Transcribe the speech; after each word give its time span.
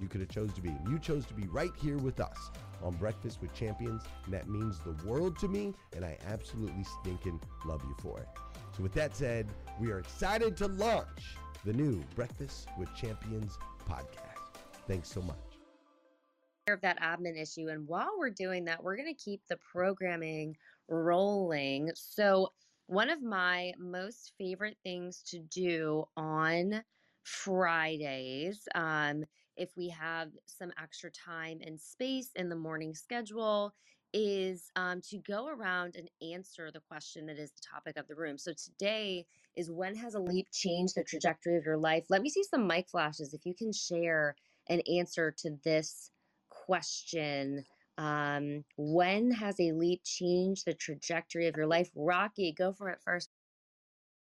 you 0.00 0.08
could 0.08 0.20
have 0.20 0.30
chose 0.30 0.52
to 0.54 0.60
be. 0.60 0.74
You 0.88 0.98
chose 0.98 1.26
to 1.26 1.34
be 1.34 1.46
right 1.48 1.72
here 1.80 1.98
with 1.98 2.20
us 2.20 2.50
on 2.82 2.94
Breakfast 2.94 3.40
with 3.40 3.52
Champions, 3.54 4.02
and 4.24 4.34
that 4.34 4.48
means 4.48 4.78
the 4.80 4.96
world 5.06 5.38
to 5.40 5.48
me, 5.48 5.74
and 5.94 6.04
I 6.04 6.16
absolutely 6.26 6.84
stinking 7.00 7.40
love 7.64 7.82
you 7.84 7.94
for 8.00 8.18
it. 8.18 8.28
So 8.76 8.82
with 8.82 8.92
that 8.94 9.16
said, 9.16 9.48
we 9.80 9.90
are 9.90 9.98
excited 9.98 10.56
to 10.58 10.68
launch 10.68 11.36
the 11.64 11.72
new 11.72 12.02
Breakfast 12.14 12.68
with 12.78 12.94
Champions 12.94 13.58
podcast. 13.88 14.60
Thanks 14.86 15.10
so 15.10 15.20
much. 15.22 15.36
Of 16.68 16.80
that 16.82 17.00
admin 17.00 17.40
issue. 17.40 17.68
And 17.68 17.86
while 17.86 18.12
we're 18.18 18.30
doing 18.30 18.64
that, 18.66 18.82
we're 18.82 18.96
going 18.96 19.12
to 19.12 19.22
keep 19.22 19.42
the 19.48 19.58
programming 19.72 20.56
rolling. 20.88 21.90
So, 21.94 22.52
one 22.86 23.08
of 23.08 23.22
my 23.22 23.72
most 23.78 24.32
favorite 24.36 24.76
things 24.82 25.22
to 25.28 25.38
do 25.38 26.04
on 26.16 26.82
Fridays, 27.22 28.66
um, 28.74 29.24
if 29.56 29.70
we 29.76 29.88
have 29.88 30.30
some 30.46 30.72
extra 30.82 31.10
time 31.10 31.60
and 31.64 31.80
space 31.80 32.30
in 32.36 32.48
the 32.48 32.56
morning 32.56 32.94
schedule, 32.94 33.74
is 34.12 34.70
um, 34.76 35.00
to 35.08 35.18
go 35.18 35.48
around 35.48 35.96
and 35.96 36.10
answer 36.34 36.70
the 36.72 36.80
question 36.80 37.26
that 37.26 37.38
is 37.38 37.50
the 37.52 37.62
topic 37.72 37.96
of 37.96 38.08
the 38.08 38.14
room. 38.14 38.38
So 38.38 38.52
today 38.52 39.26
is 39.56 39.70
when 39.70 39.94
has 39.96 40.14
a 40.14 40.20
leap 40.20 40.48
changed 40.52 40.94
the 40.96 41.04
trajectory 41.04 41.56
of 41.56 41.64
your 41.64 41.76
life? 41.76 42.04
Let 42.08 42.22
me 42.22 42.28
see 42.28 42.42
some 42.42 42.66
mic 42.66 42.88
flashes 42.88 43.34
if 43.34 43.46
you 43.46 43.54
can 43.54 43.72
share 43.72 44.34
an 44.68 44.80
answer 44.92 45.34
to 45.38 45.50
this 45.64 46.10
question. 46.48 47.64
Um, 47.98 48.64
when 48.76 49.30
has 49.32 49.60
a 49.60 49.72
leap 49.72 50.02
changed 50.04 50.64
the 50.66 50.74
trajectory 50.74 51.46
of 51.46 51.56
your 51.56 51.66
life? 51.66 51.90
Rocky, 51.94 52.52
go 52.56 52.72
for 52.72 52.88
it 52.88 52.98
first. 53.04 53.28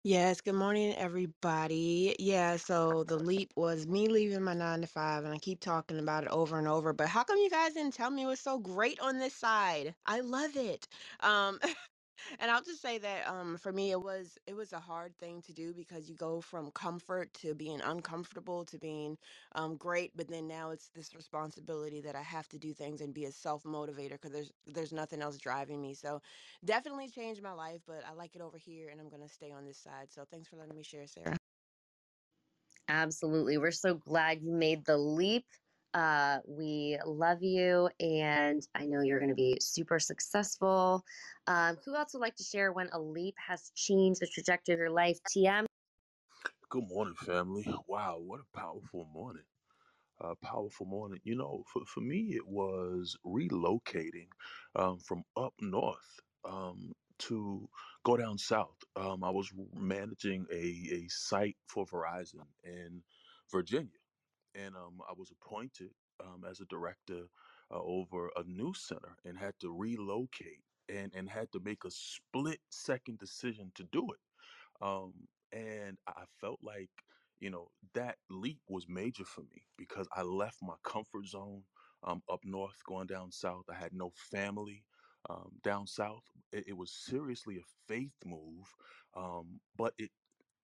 Yes, 0.07 0.41
good 0.41 0.55
morning, 0.55 0.95
everybody. 0.95 2.15
Yeah, 2.21 2.57
so 2.59 3.03
the 3.05 3.19
leap 3.19 3.53
was 3.57 3.89
me 3.89 4.07
leaving 4.09 4.43
my 4.45 4.55
nine 4.55 4.83
to 4.83 4.87
five, 4.87 5.25
and 5.25 5.35
I 5.35 5.39
keep 5.39 5.61
talking 5.61 5.99
about 5.99 6.23
it 6.25 6.31
over 6.31 6.59
and 6.61 6.69
over. 6.69 6.93
But 6.93 7.09
how 7.09 7.25
come 7.25 7.39
you 7.39 7.51
guys 7.51 7.75
didn't 7.75 7.95
tell 7.95 8.11
me 8.11 8.23
it 8.23 8.27
was 8.27 8.41
so 8.41 8.59
great 8.61 9.01
on 9.01 9.19
this 9.19 9.35
side? 9.35 9.97
I 10.07 10.21
love 10.21 10.57
it. 10.57 10.87
Um, 11.21 11.59
and 12.39 12.51
I'll 12.51 12.63
just 12.63 12.81
say 12.83 12.99
that 12.99 13.27
um, 13.29 13.57
for 13.59 13.73
me, 13.73 13.91
it 13.91 14.01
was 14.01 14.39
it 14.47 14.55
was 14.55 14.73
a 14.73 14.81
hard 14.81 15.17
thing 15.19 15.43
to 15.43 15.53
do 15.53 15.73
because 15.75 16.09
you 16.09 16.15
go 16.15 16.41
from 16.41 16.71
comfort 16.73 17.33
to 17.35 17.55
being 17.55 17.81
uncomfortable 17.81 18.65
to 18.67 18.79
being 18.79 19.19
um, 19.53 19.77
great, 19.77 20.13
but 20.17 20.29
then 20.29 20.47
now 20.49 20.71
it's 20.71 20.89
this 20.91 21.15
responsibility 21.15 22.01
that 22.03 22.17
I 22.17 22.23
have 22.23 22.49
to 22.49 22.59
do 22.59 22.73
things 22.75 23.01
and 23.01 23.15
be 23.15 23.25
a 23.25 23.33
self 23.33 23.65
motivator 23.65 24.13
because 24.13 24.33
there's 24.33 24.53
there's 24.67 24.93
nothing 24.93 25.23
else 25.23 25.39
driving 25.39 25.81
me. 25.81 25.95
So 25.95 26.21
definitely 26.65 27.09
changed 27.09 27.43
my 27.43 27.53
life, 27.53 27.83
but 27.87 28.05
I 28.07 28.13
like 28.13 28.35
it 28.37 28.43
over 28.43 28.59
here, 28.59 28.89
and 28.91 29.01
I'm 29.01 29.09
gonna 29.09 29.29
stay 29.29 29.53
on 29.53 29.65
this 29.65 29.79
side. 29.79 30.13
So 30.13 30.25
thanks 30.31 30.49
for 30.49 30.57
letting 30.57 30.77
me 30.77 30.83
share, 30.83 31.07
Sarah. 31.07 31.37
Absolutely. 32.89 33.59
We're 33.59 33.71
so 33.73 33.95
glad 33.95 34.43
you 34.43 34.53
made 34.53 34.85
the 34.85 34.97
leap. 34.99 35.47
Uh, 35.97 36.41
we 36.47 36.99
love 37.07 37.43
you, 37.43 37.89
and 38.01 38.63
I 38.75 38.85
know 38.85 39.01
you're 39.01 39.19
going 39.19 39.31
to 39.31 39.35
be 39.35 39.57
super 39.63 39.99
successful. 39.99 41.03
Um, 41.47 41.79
who 41.87 41.97
else 41.97 42.13
would 42.13 42.21
like 42.21 42.37
to 42.37 42.43
share 42.43 42.71
when 42.71 42.91
a 42.93 43.01
leap 43.01 43.35
has 43.39 43.73
changed 43.75 44.21
the 44.21 44.27
trajectory 44.27 44.75
of 44.75 44.79
your 44.79 44.91
life? 44.91 45.19
TM? 45.35 45.65
Good 46.69 46.85
morning, 46.89 47.15
family. 47.15 47.67
Wow, 47.87 48.19
what 48.19 48.41
a 48.41 48.59
powerful 48.59 49.09
morning. 49.11 49.45
Uh, 50.21 50.35
powerful 50.43 50.85
morning. 50.85 51.21
You 51.25 51.37
know, 51.37 51.65
for, 51.73 51.87
for 51.87 52.03
me, 52.03 52.35
it 52.35 52.47
was 52.47 53.17
relocating 53.25 54.29
um, 54.75 54.99
from 54.99 55.25
up 55.35 55.55
north 55.63 56.21
um, 56.45 56.93
to 57.21 57.71
go 58.05 58.19
down 58.19 58.37
south. 58.37 58.77
Um, 58.97 59.25
I 59.25 59.31
was 59.31 59.51
managing 59.75 60.45
a, 60.53 60.57
a 60.93 61.07
site 61.09 61.57
for 61.67 61.87
Verizon 61.87 62.45
in 62.65 63.03
Virginia, 63.51 63.96
and 64.57 64.77
um, 64.77 65.01
I 65.09 65.15
was 65.15 65.31
appointed 65.31 65.93
um, 66.25 66.45
as 66.49 66.61
a 66.61 66.67
director 66.67 67.25
uh, 67.71 67.83
over 67.83 68.31
a 68.37 68.45
new 68.45 68.75
center 68.75 69.17
and 69.25 69.39
had 69.39 69.59
to 69.61 69.71
relocate 69.71 70.65
and, 70.89 71.13
and 71.15 71.31
had 71.31 71.53
to 71.53 71.61
make 71.61 71.85
a 71.85 71.91
split 71.91 72.61
second 72.71 73.19
decision 73.19 73.73
to 73.77 73.85
do 73.85 74.11
it 74.13 74.21
um, 74.81 75.29
and 75.53 75.99
I 76.07 76.25
felt 76.41 76.61
like, 76.63 76.91
you 77.41 77.51
know, 77.51 77.73
that 77.95 78.19
leap 78.31 78.63
was 78.69 78.89
major 78.89 79.25
for 79.25 79.43
me 79.43 79.67
because 79.77 80.09
I 80.13 80.23
left 80.23 80.63
my 80.63 80.77
comfort 80.83 81.27
zone 81.27 81.65
um, 82.03 82.23
up 82.29 82.45
north, 82.45 82.83
going 82.85 83.07
down 83.07 83.33
south. 83.33 83.67
I 83.71 83.75
had 83.75 83.93
no 83.93 84.11
family 84.11 84.85
um, 85.29 85.59
down 85.63 85.87
south. 85.87 86.25
It, 86.53 86.69
it 86.69 86.73
was 86.79 86.93
seriously 86.93 87.59
a 87.59 87.63
faith 87.89 88.17
move, 88.25 88.75
um, 89.15 89.61
but 89.77 89.95
it 89.99 90.11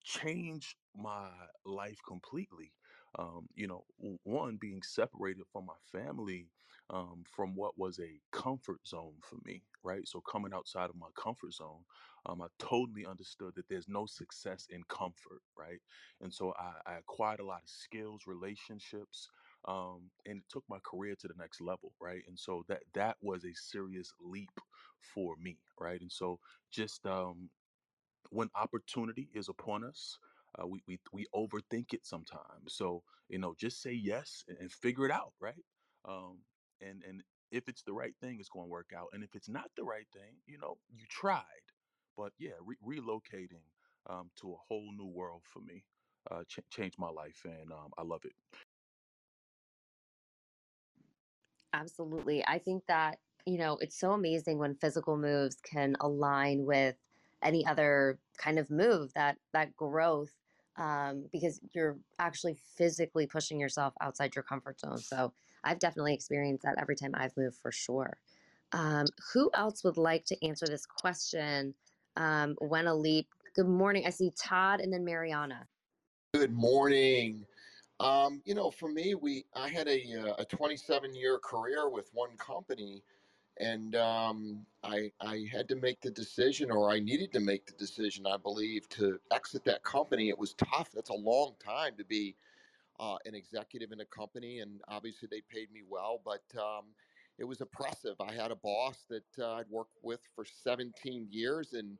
changed 0.02 0.76
my 0.94 1.30
life 1.64 2.00
completely. 2.06 2.74
Um, 3.18 3.48
you 3.54 3.66
know, 3.66 3.84
one 4.24 4.56
being 4.56 4.82
separated 4.82 5.44
from 5.52 5.66
my 5.66 5.74
family 5.90 6.48
um, 6.90 7.24
from 7.26 7.54
what 7.54 7.78
was 7.78 7.98
a 8.00 8.20
comfort 8.32 8.86
zone 8.86 9.14
for 9.22 9.36
me, 9.44 9.62
right? 9.82 10.06
So 10.06 10.20
coming 10.20 10.52
outside 10.54 10.90
of 10.90 10.96
my 10.96 11.08
comfort 11.14 11.52
zone, 11.54 11.84
um, 12.26 12.40
I 12.42 12.46
totally 12.58 13.06
understood 13.06 13.54
that 13.56 13.68
there's 13.68 13.88
no 13.88 14.06
success 14.06 14.66
in 14.70 14.82
comfort, 14.88 15.42
right? 15.56 15.80
And 16.20 16.32
so 16.32 16.54
I, 16.58 16.74
I 16.86 16.94
acquired 16.98 17.40
a 17.40 17.44
lot 17.46 17.62
of 17.62 17.68
skills, 17.68 18.22
relationships, 18.26 19.28
um, 19.66 20.10
and 20.26 20.38
it 20.38 20.44
took 20.48 20.64
my 20.68 20.78
career 20.84 21.14
to 21.16 21.28
the 21.28 21.34
next 21.38 21.60
level, 21.60 21.92
right? 22.00 22.22
And 22.26 22.38
so 22.38 22.64
that 22.68 22.82
that 22.94 23.16
was 23.22 23.44
a 23.44 23.54
serious 23.54 24.12
leap 24.20 24.60
for 25.00 25.36
me, 25.36 25.58
right? 25.78 26.00
And 26.00 26.12
so 26.12 26.40
just 26.70 27.06
um, 27.06 27.50
when 28.30 28.48
opportunity 28.54 29.28
is 29.34 29.48
upon 29.48 29.84
us, 29.84 30.18
uh, 30.60 30.66
we, 30.66 30.82
we 30.86 30.98
we 31.12 31.26
overthink 31.34 31.92
it 31.92 32.04
sometimes. 32.06 32.74
So 32.74 33.02
you 33.28 33.38
know, 33.38 33.54
just 33.58 33.82
say 33.82 33.92
yes 33.92 34.44
and, 34.48 34.58
and 34.58 34.72
figure 34.72 35.06
it 35.06 35.12
out, 35.12 35.32
right? 35.40 35.64
Um, 36.08 36.38
and 36.80 37.02
and 37.08 37.22
if 37.50 37.68
it's 37.68 37.82
the 37.82 37.92
right 37.92 38.14
thing, 38.20 38.38
it's 38.40 38.48
going 38.48 38.66
to 38.66 38.70
work 38.70 38.90
out. 38.96 39.08
And 39.12 39.22
if 39.22 39.34
it's 39.34 39.48
not 39.48 39.70
the 39.76 39.84
right 39.84 40.06
thing, 40.12 40.36
you 40.46 40.58
know, 40.58 40.78
you 40.90 41.04
tried. 41.08 41.44
But 42.16 42.32
yeah, 42.38 42.52
re- 42.64 42.98
relocating 42.98 43.64
um, 44.08 44.30
to 44.40 44.52
a 44.52 44.56
whole 44.68 44.90
new 44.96 45.06
world 45.06 45.42
for 45.44 45.60
me 45.60 45.84
uh, 46.30 46.44
ch- 46.48 46.60
changed 46.70 46.98
my 46.98 47.10
life, 47.10 47.44
and 47.44 47.72
um, 47.72 47.90
I 47.98 48.02
love 48.02 48.24
it. 48.24 48.32
Absolutely. 51.72 52.44
I 52.46 52.58
think 52.58 52.86
that, 52.86 53.18
you 53.46 53.58
know, 53.58 53.78
it's 53.80 53.98
so 53.98 54.12
amazing 54.12 54.58
when 54.58 54.74
physical 54.74 55.16
moves 55.16 55.56
can 55.62 55.96
align 56.00 56.64
with 56.64 56.96
any 57.42 57.66
other 57.66 58.18
kind 58.36 58.58
of 58.58 58.70
move 58.70 59.12
that 59.14 59.38
that 59.52 59.76
growth 59.76 60.32
um, 60.76 61.24
because 61.32 61.60
you're 61.72 61.96
actually 62.18 62.56
physically 62.76 63.26
pushing 63.26 63.60
yourself 63.60 63.94
outside 64.00 64.34
your 64.34 64.42
comfort 64.42 64.80
zone. 64.80 64.98
So 64.98 65.32
I've 65.64 65.78
definitely 65.78 66.14
experienced 66.14 66.64
that 66.64 66.76
every 66.78 66.96
time 66.96 67.12
I've 67.14 67.36
moved 67.36 67.56
for 67.56 67.72
sure. 67.72 68.16
Um, 68.72 69.06
who 69.32 69.50
else 69.54 69.84
would 69.84 69.98
like 69.98 70.24
to 70.26 70.46
answer 70.46 70.66
this 70.66 70.86
question? 70.86 71.74
Um, 72.16 72.56
when 72.58 72.86
a 72.86 72.94
leap. 72.94 73.28
Good 73.54 73.68
morning. 73.68 74.04
I 74.06 74.10
see 74.10 74.32
Todd 74.36 74.80
and 74.80 74.92
then 74.92 75.04
Mariana. 75.04 75.66
Good 76.34 76.52
morning. 76.52 77.44
Um, 78.00 78.40
you 78.46 78.54
know, 78.54 78.70
for 78.70 78.88
me, 78.88 79.14
we 79.14 79.44
I 79.54 79.68
had 79.68 79.86
a 79.88 80.00
uh, 80.20 80.34
a 80.38 80.44
27 80.46 81.14
year 81.14 81.38
career 81.38 81.90
with 81.90 82.08
one 82.12 82.36
company, 82.38 83.02
and 83.62 83.94
um, 83.94 84.66
I 84.82 85.12
I 85.20 85.46
had 85.50 85.68
to 85.68 85.76
make 85.76 86.00
the 86.00 86.10
decision, 86.10 86.70
or 86.70 86.90
I 86.90 86.98
needed 86.98 87.32
to 87.34 87.40
make 87.40 87.66
the 87.66 87.72
decision, 87.72 88.26
I 88.26 88.36
believe, 88.36 88.88
to 88.90 89.20
exit 89.30 89.64
that 89.64 89.84
company. 89.84 90.28
It 90.28 90.38
was 90.38 90.54
tough. 90.54 90.90
That's 90.92 91.10
a 91.10 91.14
long 91.14 91.54
time 91.64 91.92
to 91.98 92.04
be 92.04 92.36
uh, 92.98 93.16
an 93.24 93.34
executive 93.34 93.92
in 93.92 94.00
a 94.00 94.04
company, 94.06 94.60
and 94.60 94.80
obviously 94.88 95.28
they 95.30 95.42
paid 95.48 95.72
me 95.72 95.82
well, 95.88 96.20
but 96.24 96.42
um, 96.60 96.86
it 97.38 97.44
was 97.44 97.60
oppressive. 97.60 98.16
I 98.20 98.32
had 98.32 98.50
a 98.50 98.56
boss 98.56 99.04
that 99.08 99.38
uh, 99.38 99.54
I'd 99.54 99.70
worked 99.70 99.98
with 100.02 100.20
for 100.34 100.44
17 100.44 101.28
years, 101.30 101.72
and 101.72 101.98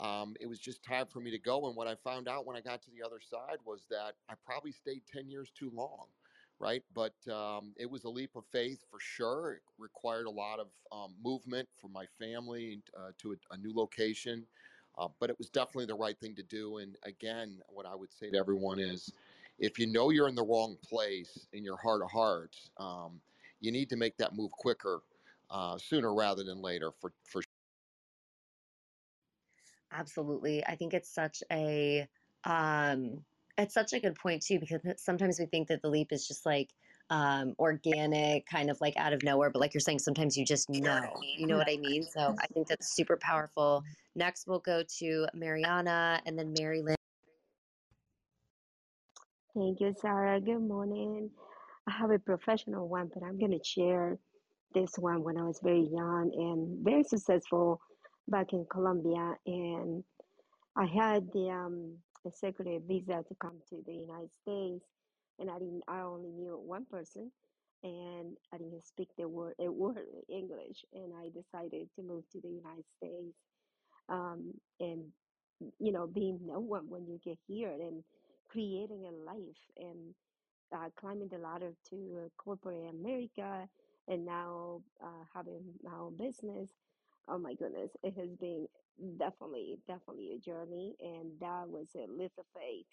um, 0.00 0.34
it 0.40 0.46
was 0.46 0.60
just 0.60 0.82
time 0.82 1.06
for 1.06 1.20
me 1.20 1.30
to 1.32 1.38
go. 1.38 1.66
And 1.66 1.76
what 1.76 1.88
I 1.88 1.96
found 1.96 2.28
out 2.28 2.46
when 2.46 2.56
I 2.56 2.60
got 2.60 2.82
to 2.82 2.90
the 2.90 3.04
other 3.04 3.20
side 3.20 3.58
was 3.64 3.84
that 3.90 4.14
I 4.28 4.34
probably 4.46 4.72
stayed 4.72 5.02
10 5.12 5.28
years 5.28 5.50
too 5.50 5.70
long, 5.74 6.06
right? 6.60 6.84
But 6.94 7.26
um, 7.28 7.74
it 7.78 7.90
was 7.90 8.04
a 8.04 8.10
leap 8.10 8.36
of 8.36 8.46
faith 8.46 8.84
for 8.88 9.00
sure. 9.00 9.54
It 9.54 9.62
required 9.78 10.26
a 10.26 10.30
lot 10.30 10.60
of 10.60 10.68
um, 10.92 11.16
movement 11.22 11.68
for 11.74 11.88
my 11.88 12.06
family 12.06 12.82
uh, 12.96 13.12
to 13.18 13.32
a, 13.32 13.36
a 13.54 13.58
new 13.58 13.74
location. 13.74 14.46
Uh, 14.98 15.08
but 15.18 15.30
it 15.30 15.38
was 15.38 15.50
definitely 15.50 15.86
the 15.86 15.94
right 15.94 16.18
thing 16.18 16.36
to 16.36 16.42
do. 16.42 16.78
And 16.78 16.96
again, 17.04 17.62
what 17.68 17.86
I 17.86 17.94
would 17.96 18.12
say 18.12 18.30
to 18.30 18.38
everyone 18.38 18.78
is 18.78 19.12
if 19.58 19.78
you 19.78 19.86
know 19.86 20.10
you're 20.10 20.28
in 20.28 20.34
the 20.36 20.44
wrong 20.44 20.76
place 20.82 21.48
in 21.52 21.64
your 21.64 21.78
heart 21.78 22.02
of 22.02 22.10
hearts, 22.10 22.70
um, 22.76 23.22
you 23.60 23.72
need 23.72 23.88
to 23.90 23.96
make 23.96 24.16
that 24.18 24.34
move 24.34 24.52
quicker, 24.52 25.00
uh, 25.50 25.78
sooner 25.78 26.14
rather 26.14 26.44
than 26.44 26.60
later 26.60 26.90
for, 26.92 27.12
for 27.24 27.42
Absolutely. 29.90 30.64
I 30.64 30.76
think 30.76 30.94
it's 30.94 31.08
such 31.08 31.42
a 31.50 32.08
um 32.44 33.24
it's 33.60 33.74
such 33.74 33.92
a 33.92 34.00
good 34.00 34.14
point 34.14 34.42
too 34.42 34.58
because 34.58 34.80
sometimes 34.96 35.38
we 35.38 35.46
think 35.46 35.68
that 35.68 35.82
the 35.82 35.88
leap 35.88 36.12
is 36.12 36.26
just 36.26 36.46
like 36.46 36.70
um 37.10 37.54
organic 37.58 38.46
kind 38.46 38.70
of 38.70 38.80
like 38.80 38.96
out 38.96 39.12
of 39.12 39.22
nowhere 39.22 39.50
but 39.50 39.58
like 39.58 39.74
you're 39.74 39.80
saying 39.80 39.98
sometimes 39.98 40.36
you 40.36 40.44
just 40.44 40.68
know. 40.70 41.02
You 41.36 41.46
know 41.46 41.56
what 41.56 41.68
I 41.68 41.76
mean? 41.76 42.04
So 42.04 42.34
I 42.40 42.46
think 42.48 42.68
that's 42.68 42.94
super 42.94 43.16
powerful. 43.16 43.82
Next 44.14 44.46
we'll 44.46 44.60
go 44.60 44.82
to 44.98 45.26
Mariana 45.34 46.20
and 46.26 46.38
then 46.38 46.54
Mary 46.58 46.82
Lynn. 46.82 46.96
Thank 49.56 49.80
you, 49.80 49.92
Sarah. 50.00 50.40
Good 50.40 50.62
morning. 50.62 51.28
I 51.88 51.90
have 51.90 52.12
a 52.12 52.20
professional 52.20 52.88
one, 52.88 53.10
but 53.12 53.24
I'm 53.24 53.36
going 53.36 53.50
to 53.50 53.64
share 53.64 54.16
this 54.74 54.92
one 54.96 55.24
when 55.24 55.36
I 55.36 55.42
was 55.42 55.58
very 55.60 55.88
young 55.92 56.30
and 56.36 56.84
very 56.84 57.02
successful 57.02 57.80
back 58.28 58.52
in 58.52 58.64
Colombia. 58.70 59.34
And 59.46 60.04
I 60.76 60.86
had 60.86 61.32
the 61.32 61.50
um, 61.50 61.94
executive 62.26 62.84
visa 62.84 63.24
to 63.28 63.36
come 63.40 63.60
to 63.70 63.82
the 63.86 63.94
United 63.94 64.30
States, 64.42 64.86
and 65.38 65.50
I 65.50 65.58
didn't. 65.58 65.84
I 65.88 66.00
only 66.02 66.30
knew 66.30 66.58
one 66.58 66.86
person, 66.86 67.32
and 67.84 68.36
I 68.52 68.58
didn't 68.58 68.86
speak 68.86 69.08
the 69.18 69.28
word 69.28 69.54
a 69.60 69.70
word 69.70 70.06
English. 70.30 70.84
And 70.92 71.12
I 71.14 71.30
decided 71.30 71.88
to 71.96 72.02
move 72.02 72.24
to 72.32 72.40
the 72.40 72.48
United 72.50 72.86
States, 72.98 73.36
um, 74.08 74.54
and 74.80 75.12
you 75.80 75.92
know, 75.92 76.06
being 76.06 76.40
no 76.46 76.60
one 76.60 76.88
when 76.90 77.06
you 77.06 77.20
get 77.24 77.38
here 77.48 77.70
and 77.72 78.04
creating 78.50 79.06
a 79.06 79.12
life 79.12 79.60
and 79.76 80.14
uh, 80.76 80.88
climbing 80.98 81.28
the 81.28 81.38
ladder 81.38 81.72
to 81.90 82.22
uh, 82.26 82.28
corporate 82.42 82.90
America 82.90 83.68
and 84.08 84.24
now 84.24 84.82
uh, 85.04 85.24
having 85.34 85.74
my 85.82 85.92
own 85.94 86.16
business. 86.16 86.70
Oh 87.28 87.38
my 87.38 87.54
goodness, 87.54 87.92
it 88.02 88.14
has 88.18 88.30
been 88.40 88.66
definitely, 89.18 89.78
definitely 89.88 90.32
a 90.34 90.38
journey, 90.40 90.94
and 91.00 91.32
that 91.40 91.68
was 91.68 91.88
a 91.96 92.06
leap 92.10 92.32
of 92.38 92.46
faith 92.54 92.86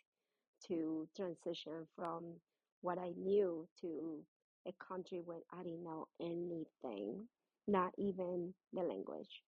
to 0.68 1.08
transition 1.16 1.88
from 1.96 2.36
what 2.82 2.98
I 2.98 3.14
knew 3.18 3.68
to 3.82 4.24
a 4.68 4.74
country 4.88 5.22
where 5.24 5.42
I 5.52 5.64
didn't 5.64 5.84
know 5.84 6.08
anything, 6.22 7.28
not 7.68 7.94
even 7.98 8.54
the 8.74 8.82
language. 8.82 9.42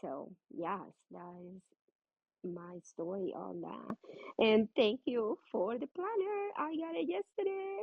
So 0.00 0.32
yes, 0.50 0.80
that 1.12 1.34
is 1.44 1.62
my 2.44 2.78
story 2.84 3.32
on 3.36 3.62
that. 3.62 3.96
And 4.38 4.68
thank 4.76 5.00
you 5.06 5.38
for 5.52 5.78
the 5.78 5.88
planner. 5.88 6.50
I 6.56 6.76
got 6.76 6.96
it 6.96 7.08
yesterday. 7.08 7.78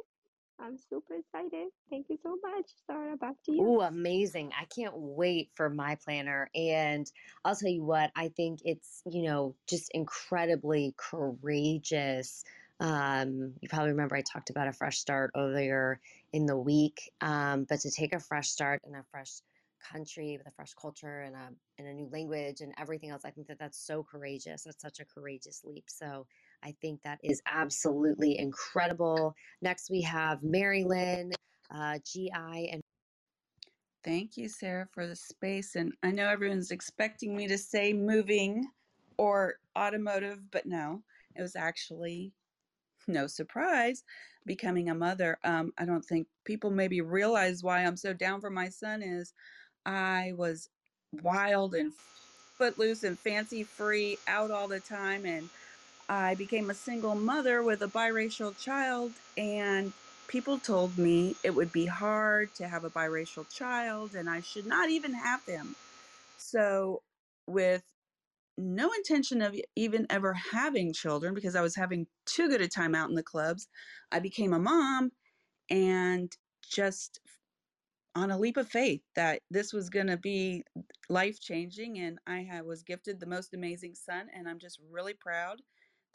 I'm 0.60 0.78
super 0.78 1.16
excited. 1.16 1.68
Thank 1.90 2.08
you 2.10 2.18
so 2.24 2.38
much. 2.42 2.66
Sarah, 2.88 3.18
back 3.18 3.36
to 3.46 3.52
you. 3.52 3.62
Ooh, 3.62 3.82
amazing. 3.82 4.52
I 4.60 4.66
can't 4.66 4.94
wait 4.96 5.50
for 5.56 5.70
my 5.70 5.96
planner. 5.96 6.50
And 6.56 7.10
I'll 7.44 7.56
tell 7.56 7.70
you 7.70 7.84
what, 7.84 8.12
I 8.16 8.30
think 8.30 8.62
it's, 8.64 9.02
you 9.06 9.24
know, 9.24 9.56
just 9.68 9.92
incredibly 9.94 10.94
courageous. 10.98 12.44
Um, 12.80 13.54
you 13.62 13.70
probably 13.70 13.92
remember 13.92 14.16
I 14.16 14.22
talked 14.22 14.50
about 14.50 14.68
a 14.68 14.74
fresh 14.74 14.98
start 14.98 15.32
earlier 15.36 16.00
in 16.34 16.46
the 16.46 16.58
week. 16.58 17.12
Um, 17.22 17.66
but 17.68 17.82
to 17.82 17.92
take 17.92 18.14
a 18.14 18.20
fresh 18.20 18.50
start 18.50 18.82
in 18.88 18.96
a 18.96 19.04
fresh 19.12 19.42
country 19.92 20.38
with 20.38 20.48
a 20.48 20.52
fresh 20.52 20.74
culture 20.74 21.22
and 21.22 21.36
a, 21.36 21.50
and 21.78 21.88
a 21.88 21.94
new 21.94 22.10
language 22.12 22.62
and 22.62 22.74
everything 22.80 23.10
else, 23.12 23.24
I 23.26 23.30
think 23.30 23.48
that 23.48 23.60
that's 23.60 23.78
so 23.78 24.04
courageous. 24.04 24.64
That's 24.64 24.82
such 24.82 25.00
a 25.00 25.06
courageous 25.06 25.64
leap. 25.64 25.86
So 25.88 26.26
I 26.64 26.76
think 26.82 27.02
that 27.04 27.20
is 27.24 27.42
absolutely 27.46 28.40
incredible. 28.40 29.36
Next, 29.62 29.90
we 29.90 30.02
have 30.02 30.44
Marilyn, 30.44 31.32
uh, 31.74 32.00
GI, 32.06 32.70
and 32.72 32.82
Thank 34.04 34.38
you, 34.38 34.48
Sarah, 34.50 34.88
for 34.94 35.08
the 35.08 35.16
space. 35.16 35.76
And 35.76 35.92
I 36.04 36.12
know 36.12 36.30
everyone's 36.30 36.70
expecting 36.70 37.36
me 37.36 37.48
to 37.48 37.58
say 37.58 37.92
moving 37.92 38.68
or 39.18 39.56
automotive, 39.76 40.40
but 40.52 40.68
no, 40.68 41.02
it 41.36 41.42
was 41.42 41.56
actually 41.56 42.32
no 43.08 43.28
surprise 43.28 44.04
becoming 44.46 44.90
a 44.90 44.96
mother. 44.96 45.40
Um, 45.44 45.72
I 45.80 45.86
don't 45.86 46.06
think 46.06 46.28
people 46.46 46.70
maybe 46.70 47.02
realize 47.02 47.64
why 47.64 47.84
I'm 47.84 47.98
so 47.98 48.14
down 48.14 48.42
for 48.42 48.52
my 48.52 48.70
son 48.70 49.02
is 49.02 49.34
I 49.86 50.34
was 50.36 50.70
wild 51.24 51.74
and 51.74 51.92
footloose 52.58 53.04
and 53.04 53.20
fancy 53.20 53.64
free 53.64 54.18
out 54.28 54.52
all 54.52 54.68
the 54.68 54.80
time 54.80 55.26
and 55.26 55.50
I 56.08 56.36
became 56.36 56.70
a 56.70 56.76
single 56.76 57.16
mother 57.16 57.64
with 57.64 57.82
a 57.82 57.88
biracial 57.88 58.58
child 58.60 59.12
and 59.38 59.92
people 60.28 60.60
told 60.60 60.98
me 60.98 61.36
it 61.44 61.56
would 61.56 61.72
be 61.72 61.86
hard 61.86 62.54
to 62.56 62.68
have 62.68 62.84
a 62.84 62.90
biracial 62.90 63.50
child 63.54 64.14
and 64.16 64.30
I 64.30 64.42
should 64.42 64.66
not 64.66 64.90
even 64.90 65.14
have 65.14 65.46
them. 65.46 65.76
So, 66.38 67.02
with 67.48 67.84
no 68.58 68.92
intention 68.92 69.42
of 69.42 69.56
even 69.76 70.06
ever 70.10 70.34
having 70.34 70.94
children 70.94 71.34
because 71.34 71.56
I 71.56 71.62
was 71.62 71.76
having 71.76 72.08
too 72.26 72.50
good 72.50 72.62
a 72.62 72.68
time 72.68 72.96
out 72.96 73.10
in 73.10 73.16
the 73.16 73.24
clubs, 73.24 73.68
I 74.12 74.20
became 74.20 74.54
a 74.54 74.60
mom 74.60 75.12
and 75.70 76.32
just 76.72 77.20
on 78.16 78.32
a 78.32 78.38
leap 78.38 78.58
of 78.58 78.70
faith 78.70 79.02
that 79.16 79.42
this 79.52 79.74
was 79.74 79.90
going 79.90 80.08
to 80.08 80.18
be 80.18 80.64
life 81.10 81.40
changing 81.42 82.00
and 82.00 82.18
I 82.26 82.62
was 82.62 82.84
gifted 82.84 83.20
the 83.20 83.26
most 83.26 83.54
amazing 83.54 83.96
son 83.96 84.28
and 84.34 84.48
I'm 84.48 84.60
just 84.60 84.80
really 84.90 85.14
proud 85.14 85.62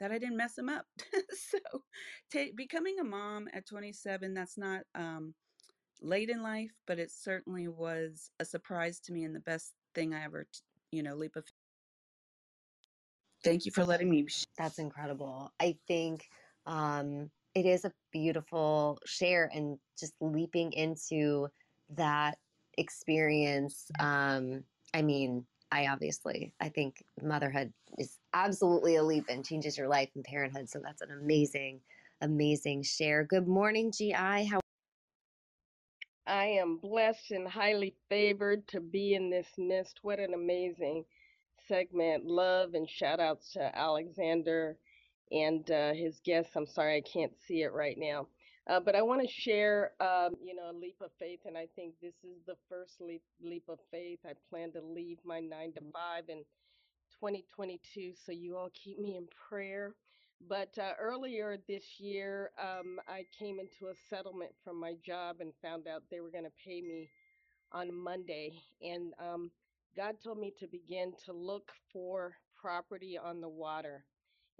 that 0.00 0.10
I 0.10 0.18
didn't 0.18 0.36
mess 0.36 0.58
him 0.58 0.68
up. 0.68 0.86
so, 1.30 1.58
t- 2.32 2.52
becoming 2.56 2.98
a 3.00 3.04
mom 3.04 3.48
at 3.52 3.66
27, 3.66 4.34
that's 4.34 4.58
not 4.58 4.82
um, 4.94 5.34
late 6.00 6.30
in 6.30 6.42
life, 6.42 6.72
but 6.86 6.98
it 6.98 7.10
certainly 7.10 7.68
was 7.68 8.30
a 8.40 8.44
surprise 8.44 9.00
to 9.00 9.12
me 9.12 9.24
and 9.24 9.34
the 9.34 9.40
best 9.40 9.74
thing 9.94 10.14
I 10.14 10.24
ever, 10.24 10.44
t- 10.44 10.60
you 10.90 11.02
know, 11.02 11.14
leap 11.14 11.36
of. 11.36 11.44
Thank 13.44 13.64
you 13.66 13.72
for 13.72 13.84
letting 13.84 14.10
me. 14.10 14.26
That's 14.58 14.78
incredible. 14.78 15.52
I 15.60 15.76
think 15.86 16.26
um, 16.66 17.30
it 17.54 17.66
is 17.66 17.84
a 17.84 17.92
beautiful 18.12 18.98
share 19.06 19.50
and 19.52 19.78
just 19.98 20.14
leaping 20.20 20.72
into 20.72 21.48
that 21.90 22.38
experience. 22.76 23.90
Um, 23.98 24.64
I 24.94 25.02
mean, 25.02 25.46
I 25.72 25.86
obviously, 25.86 26.52
I 26.60 26.68
think 26.68 27.04
motherhood 27.22 27.72
is 27.98 28.18
absolutely 28.32 28.96
a 28.96 29.02
leap 29.02 29.26
and 29.28 29.44
changes 29.44 29.78
your 29.78 29.88
life 29.88 30.10
and 30.14 30.24
parenthood. 30.24 30.68
So 30.68 30.80
that's 30.82 31.00
an 31.00 31.10
amazing, 31.12 31.80
amazing 32.20 32.82
share. 32.82 33.24
Good 33.24 33.46
morning, 33.46 33.92
GI. 33.92 34.12
How 34.46 34.60
I 36.26 36.46
am 36.46 36.76
blessed 36.76 37.30
and 37.30 37.48
highly 37.48 37.94
favored 38.08 38.66
to 38.68 38.80
be 38.80 39.14
in 39.14 39.30
this 39.30 39.48
mist. 39.58 40.00
What 40.02 40.18
an 40.18 40.34
amazing 40.34 41.04
segment. 41.66 42.26
Love 42.26 42.74
and 42.74 42.88
shout 42.88 43.20
outs 43.20 43.52
to 43.52 43.76
Alexander 43.76 44.76
and 45.32 45.68
uh, 45.70 45.92
his 45.92 46.20
guests. 46.24 46.56
I'm 46.56 46.66
sorry 46.66 46.96
I 46.96 47.00
can't 47.00 47.32
see 47.46 47.62
it 47.62 47.72
right 47.72 47.96
now. 47.98 48.26
Uh, 48.70 48.78
but 48.80 48.94
I 48.94 49.02
want 49.02 49.20
to 49.20 49.28
share, 49.28 49.92
um, 50.00 50.36
you 50.40 50.54
know, 50.54 50.70
a 50.70 50.78
leap 50.80 50.98
of 51.02 51.10
faith, 51.18 51.40
and 51.44 51.58
I 51.58 51.66
think 51.74 51.94
this 52.00 52.14
is 52.22 52.38
the 52.46 52.54
first 52.68 53.00
leap 53.00 53.22
leap 53.42 53.64
of 53.68 53.80
faith. 53.90 54.20
I 54.24 54.34
plan 54.48 54.72
to 54.74 54.80
leave 54.80 55.18
my 55.24 55.40
nine 55.40 55.72
to 55.72 55.80
five 55.92 56.28
in 56.28 56.44
2022, 57.20 58.12
so 58.24 58.32
you 58.32 58.56
all 58.56 58.70
keep 58.72 59.00
me 59.00 59.16
in 59.16 59.26
prayer. 59.48 59.96
But 60.48 60.78
uh, 60.78 60.92
earlier 61.00 61.58
this 61.68 61.98
year, 61.98 62.52
um, 62.62 63.00
I 63.08 63.26
came 63.36 63.58
into 63.58 63.90
a 63.92 63.96
settlement 64.08 64.52
from 64.64 64.80
my 64.80 64.94
job 65.04 65.38
and 65.40 65.52
found 65.62 65.88
out 65.88 66.04
they 66.08 66.20
were 66.20 66.30
going 66.30 66.44
to 66.44 66.64
pay 66.64 66.80
me 66.80 67.10
on 67.72 67.92
Monday, 67.92 68.52
and 68.82 69.14
um, 69.18 69.50
God 69.96 70.16
told 70.22 70.38
me 70.38 70.54
to 70.60 70.68
begin 70.68 71.12
to 71.26 71.32
look 71.32 71.72
for 71.92 72.34
property 72.60 73.18
on 73.18 73.40
the 73.40 73.48
water. 73.48 74.04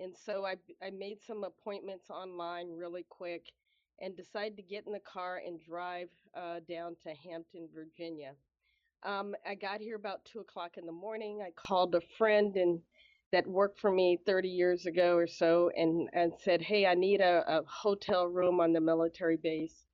And 0.00 0.14
so 0.26 0.46
I, 0.46 0.56
I 0.84 0.90
made 0.90 1.18
some 1.24 1.44
appointments 1.44 2.10
online 2.10 2.70
really 2.76 3.06
quick 3.08 3.44
and 4.00 4.16
decided 4.16 4.56
to 4.56 4.62
get 4.62 4.86
in 4.86 4.92
the 4.92 5.00
car 5.00 5.40
and 5.46 5.60
drive 5.60 6.08
uh, 6.34 6.60
down 6.68 6.96
to 7.02 7.10
Hampton, 7.28 7.68
Virginia. 7.74 8.32
Um, 9.02 9.34
I 9.46 9.54
got 9.54 9.80
here 9.80 9.96
about 9.96 10.24
two 10.24 10.40
o'clock 10.40 10.76
in 10.76 10.86
the 10.86 10.92
morning. 10.92 11.40
I 11.42 11.50
called 11.66 11.94
a 11.94 12.00
friend 12.18 12.54
and 12.56 12.80
that 13.32 13.46
worked 13.46 13.78
for 13.78 13.90
me 13.90 14.18
30 14.26 14.48
years 14.48 14.86
ago 14.86 15.16
or 15.16 15.26
so 15.26 15.70
and, 15.76 16.08
and 16.12 16.32
said, 16.42 16.60
Hey, 16.60 16.86
I 16.86 16.94
need 16.94 17.20
a, 17.20 17.44
a 17.46 17.62
hotel 17.64 18.26
room 18.26 18.60
on 18.60 18.72
the 18.72 18.80
military 18.80 19.36
base. 19.36 19.86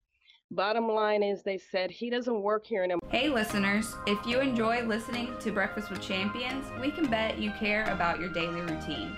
Bottom 0.51 0.89
line 0.89 1.23
is, 1.25 1.43
they 1.43 1.59
said 1.59 1.91
he 1.91 2.09
doesn't 2.09 2.41
work 2.41 2.67
here 2.67 2.85
anymore. 2.85 3.01
Hey, 3.09 3.29
listeners, 3.29 3.95
if 4.07 4.25
you 4.25 4.39
enjoy 4.39 4.85
listening 4.85 5.35
to 5.41 5.51
Breakfast 5.51 5.91
with 5.91 6.01
Champions, 6.01 6.65
we 6.81 6.93
can 6.93 7.07
bet 7.11 7.39
you 7.39 7.51
care 7.53 7.85
about 7.91 8.21
your 8.21 8.29
daily 8.29 8.61
routine. 8.61 9.17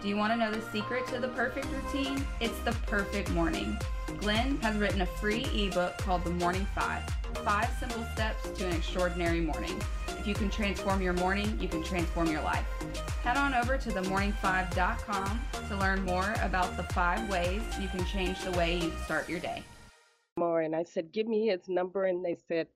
Do 0.00 0.08
you 0.08 0.16
want 0.16 0.32
to 0.32 0.36
know 0.36 0.52
the 0.52 0.62
secret 0.70 1.08
to 1.08 1.18
the 1.18 1.26
perfect 1.28 1.66
routine? 1.72 2.24
It's 2.40 2.56
the 2.60 2.70
perfect 2.86 3.30
morning. 3.30 3.76
Glenn 4.18 4.56
has 4.58 4.76
written 4.76 5.00
a 5.00 5.06
free 5.06 5.44
ebook 5.52 5.98
called 5.98 6.22
The 6.22 6.30
Morning 6.30 6.64
Five 6.72 7.02
Five 7.44 7.68
Simple 7.80 8.04
Steps 8.14 8.48
to 8.58 8.66
an 8.66 8.74
Extraordinary 8.74 9.40
Morning. 9.40 9.76
If 10.06 10.24
you 10.24 10.34
can 10.34 10.50
transform 10.50 11.02
your 11.02 11.14
morning, 11.14 11.58
you 11.60 11.66
can 11.66 11.82
transform 11.82 12.30
your 12.30 12.42
life. 12.42 12.64
Head 13.24 13.36
on 13.36 13.54
over 13.54 13.76
to 13.76 13.90
themorning5.com 13.90 15.40
to 15.68 15.76
learn 15.76 16.02
more 16.04 16.32
about 16.42 16.76
the 16.76 16.84
five 16.94 17.28
ways 17.28 17.60
you 17.80 17.88
can 17.88 18.04
change 18.06 18.40
the 18.42 18.52
way 18.52 18.78
you 18.78 18.92
start 19.04 19.28
your 19.28 19.40
day. 19.40 19.64
More 20.36 20.60
and 20.60 20.76
I 20.76 20.84
said, 20.84 21.10
Give 21.10 21.26
me 21.26 21.48
his 21.48 21.68
number. 21.68 22.04
And 22.04 22.24
they 22.24 22.36
said, 22.46 22.68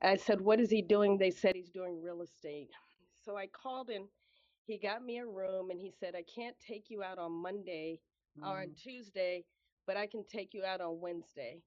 I 0.00 0.16
said, 0.16 0.40
What 0.40 0.60
is 0.60 0.70
he 0.70 0.80
doing? 0.80 1.18
They 1.18 1.30
said 1.30 1.56
he's 1.56 1.68
doing 1.68 2.00
real 2.02 2.22
estate. 2.22 2.70
So 3.22 3.36
I 3.36 3.48
called 3.48 3.90
and 3.90 4.06
he 4.68 4.78
got 4.78 5.02
me 5.02 5.18
a 5.18 5.26
room 5.26 5.70
and 5.70 5.80
he 5.80 5.90
said, 5.90 6.14
I 6.14 6.22
can't 6.22 6.58
take 6.60 6.90
you 6.90 7.02
out 7.02 7.18
on 7.18 7.32
Monday 7.32 8.02
or 8.42 8.60
on 8.60 8.74
Tuesday, 8.74 9.46
but 9.86 9.96
I 9.96 10.06
can 10.06 10.26
take 10.26 10.54
you 10.54 10.64
out 10.64 10.82
on 10.82 11.00
Wednesday. 11.00 11.64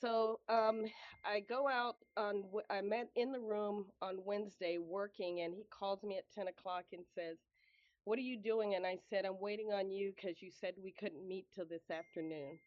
So 0.00 0.40
um, 0.48 0.86
I 1.24 1.40
go 1.40 1.68
out 1.68 1.96
on, 2.16 2.52
I 2.68 2.82
met 2.82 3.10
in 3.14 3.32
the 3.32 3.40
room 3.40 3.92
on 4.02 4.24
Wednesday 4.24 4.78
working, 4.78 5.40
and 5.40 5.54
he 5.54 5.64
calls 5.64 6.02
me 6.02 6.18
at 6.18 6.30
10 6.30 6.48
o'clock 6.48 6.86
and 6.92 7.06
says, 7.06 7.38
What 8.04 8.18
are 8.18 8.22
you 8.22 8.42
doing? 8.42 8.74
And 8.74 8.86
I 8.86 8.96
said, 8.96 9.24
I'm 9.24 9.40
waiting 9.40 9.72
on 9.72 9.90
you 9.90 10.12
because 10.12 10.42
you 10.42 10.50
said 10.50 10.74
we 10.78 10.92
couldn't 10.92 11.26
meet 11.26 11.50
till 11.52 11.66
this 11.66 11.90
afternoon. 11.90 12.60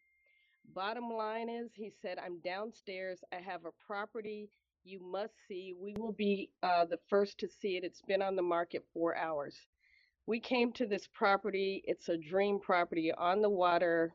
Bottom 0.64 1.10
line 1.10 1.50
is, 1.50 1.74
he 1.74 1.90
said, 1.90 2.18
I'm 2.18 2.40
downstairs. 2.40 3.24
I 3.32 3.36
have 3.36 3.66
a 3.66 3.72
property 3.72 4.50
you 4.86 5.00
must 5.00 5.34
see. 5.48 5.74
We 5.78 5.94
will 5.98 6.12
be 6.12 6.50
uh, 6.62 6.84
the 6.84 6.98
first 7.10 7.38
to 7.40 7.48
see 7.48 7.76
it. 7.76 7.84
It's 7.84 8.02
been 8.02 8.22
on 8.22 8.36
the 8.36 8.42
market 8.42 8.84
four 8.94 9.16
hours. 9.16 9.56
We 10.26 10.40
came 10.40 10.72
to 10.74 10.86
this 10.86 11.08
property. 11.12 11.82
It's 11.86 12.08
a 12.08 12.16
dream 12.16 12.60
property 12.60 13.12
on 13.12 13.42
the 13.42 13.50
water, 13.50 14.14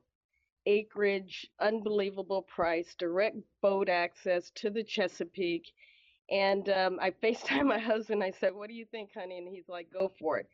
acreage, 0.65 1.45
unbelievable 1.59 2.43
price, 2.43 2.95
direct 2.97 3.37
boat 3.61 3.89
access 3.89 4.51
to 4.55 4.69
the 4.69 4.83
Chesapeake. 4.83 5.71
And 6.29 6.69
um, 6.69 6.99
I 7.01 7.11
FaceTime 7.23 7.65
my 7.65 7.79
husband. 7.79 8.23
I 8.23 8.31
said, 8.31 8.53
What 8.53 8.69
do 8.69 8.73
you 8.75 8.85
think, 8.91 9.11
honey? 9.13 9.37
And 9.37 9.47
he's 9.47 9.67
like, 9.67 9.89
Go 9.91 10.11
for 10.19 10.37
it. 10.37 10.47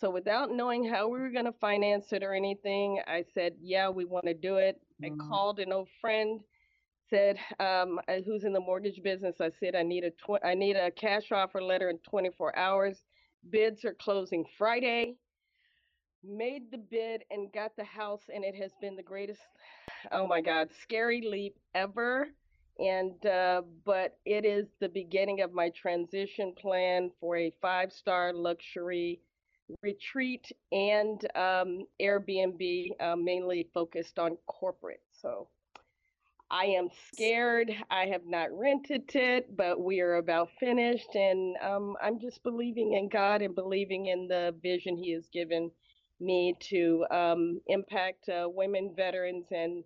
So, 0.00 0.10
without 0.10 0.50
knowing 0.52 0.84
how 0.84 1.08
we 1.08 1.18
were 1.18 1.30
going 1.30 1.46
to 1.46 1.52
finance 1.60 2.12
it 2.12 2.22
or 2.22 2.34
anything, 2.34 3.00
I 3.06 3.24
said, 3.34 3.54
Yeah, 3.60 3.88
we 3.88 4.04
want 4.04 4.26
to 4.26 4.34
do 4.34 4.56
it. 4.56 4.80
I 5.04 5.10
called 5.28 5.58
an 5.58 5.72
old 5.72 5.88
friend, 6.00 6.40
said, 7.10 7.38
um, 7.60 8.00
uh, 8.08 8.20
Who's 8.24 8.44
in 8.44 8.52
the 8.52 8.60
mortgage 8.60 9.02
business? 9.02 9.36
I 9.40 9.50
said, 9.60 9.74
I 9.74 9.82
need 9.82 10.04
a 10.04 10.10
tw- 10.10 10.44
I 10.44 10.54
need 10.54 10.76
a 10.76 10.90
cash 10.90 11.32
offer 11.32 11.62
letter 11.62 11.90
in 11.90 11.98
24 11.98 12.56
hours. 12.56 13.04
Bids 13.50 13.84
are 13.84 13.94
closing 13.94 14.44
Friday. 14.58 15.16
Made 16.24 16.70
the 16.72 16.78
bid 16.78 17.22
and 17.30 17.52
got 17.52 17.76
the 17.76 17.84
house, 17.84 18.22
and 18.34 18.44
it 18.44 18.54
has 18.56 18.72
been 18.80 18.96
the 18.96 19.02
greatest, 19.02 19.40
oh 20.10 20.26
my 20.26 20.40
God, 20.40 20.68
scary 20.82 21.20
leap 21.20 21.56
ever. 21.74 22.28
And, 22.78 23.24
uh, 23.24 23.62
but 23.84 24.18
it 24.26 24.44
is 24.44 24.66
the 24.80 24.88
beginning 24.88 25.40
of 25.40 25.52
my 25.52 25.70
transition 25.70 26.52
plan 26.60 27.10
for 27.20 27.36
a 27.36 27.52
five 27.62 27.92
star 27.92 28.32
luxury 28.32 29.20
retreat 29.82 30.46
and 30.72 31.20
um, 31.36 31.86
Airbnb, 32.00 32.90
uh, 33.00 33.16
mainly 33.16 33.68
focused 33.72 34.18
on 34.18 34.36
corporate. 34.46 35.02
So 35.22 35.48
I 36.50 36.66
am 36.66 36.88
scared. 37.12 37.72
I 37.90 38.06
have 38.06 38.24
not 38.24 38.48
rented 38.52 39.14
it, 39.14 39.56
but 39.56 39.80
we 39.80 40.00
are 40.00 40.16
about 40.16 40.50
finished. 40.60 41.14
And 41.14 41.56
um, 41.62 41.96
I'm 42.00 42.20
just 42.20 42.42
believing 42.42 42.94
in 42.94 43.08
God 43.08 43.42
and 43.42 43.54
believing 43.54 44.06
in 44.06 44.28
the 44.28 44.54
vision 44.62 44.96
He 44.96 45.12
has 45.12 45.28
given 45.32 45.70
me 46.20 46.54
to 46.60 47.04
um, 47.10 47.60
impact 47.66 48.28
uh, 48.28 48.48
women 48.48 48.92
veterans 48.96 49.46
and 49.50 49.84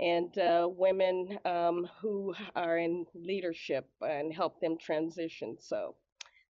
and 0.00 0.36
uh, 0.38 0.66
women 0.68 1.38
um, 1.44 1.86
who 2.00 2.34
are 2.56 2.78
in 2.78 3.04
leadership 3.14 3.86
and 4.00 4.32
help 4.32 4.58
them 4.60 4.76
transition. 4.78 5.56
So 5.60 5.94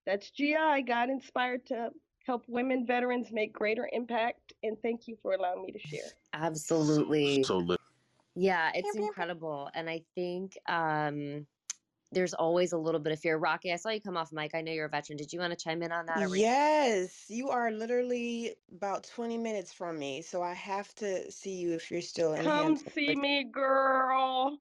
that's 0.07 0.31
GI. 0.31 0.85
God 0.87 1.11
inspired 1.11 1.67
to 1.67 1.91
help 2.25 2.45
women 2.47 2.87
veterans 2.87 3.29
make 3.33 3.53
greater 3.53 3.89
impact. 3.93 4.53
And 4.63 4.77
thank 4.81 5.09
you 5.09 5.17
for 5.21 5.35
allowing 5.35 5.65
me 5.67 5.73
to 5.73 5.79
share. 5.81 6.09
Absolutely. 6.33 7.43
So 7.43 7.59
lit. 7.59 7.81
Yeah, 8.35 8.71
it's 8.75 8.95
incredible. 8.97 9.71
And 9.75 9.91
I 9.91 10.03
think 10.15 10.57
um, 10.67 11.47
there's 12.13 12.35
always 12.35 12.73
a 12.73 12.79
little 12.79 13.01
bit 13.01 13.13
of 13.13 13.21
fear. 13.21 13.37
Rocky, 13.37 13.73
I 13.73 13.77
saw 13.77 13.91
you 13.91 14.01
come 14.01 14.17
off 14.17 14.33
mic. 14.33 14.55
I 14.55 14.63
know 14.63 14.73
you're 14.73 14.87
a 14.87 14.91
veteran. 14.91 15.17
Did 15.17 15.33
you 15.33 15.41
want 15.41 15.57
to 15.57 15.63
chime 15.63 15.83
in 15.83 15.93
on 15.93 16.07
that? 16.07 16.23
Or 16.23 16.29
were 16.29 16.37
you- 16.37 16.43
Yes, 16.43 17.27
you 17.29 17.51
are 17.51 17.71
literally 17.71 18.57
about 18.75 19.05
20 19.05 19.39
minutes 19.39 19.73
from 19.73 19.99
me, 19.99 20.23
so 20.23 20.43
I 20.43 20.55
have 20.55 20.95
to 20.97 21.31
see 21.31 21.55
you 21.57 21.75
if 21.75 21.91
you're 21.91 22.01
still 22.01 22.35
in 22.35 22.45
Come 22.45 22.77
Hampton. 22.77 22.93
see 22.93 23.15
me, 23.15 23.45
girl. 23.45 24.59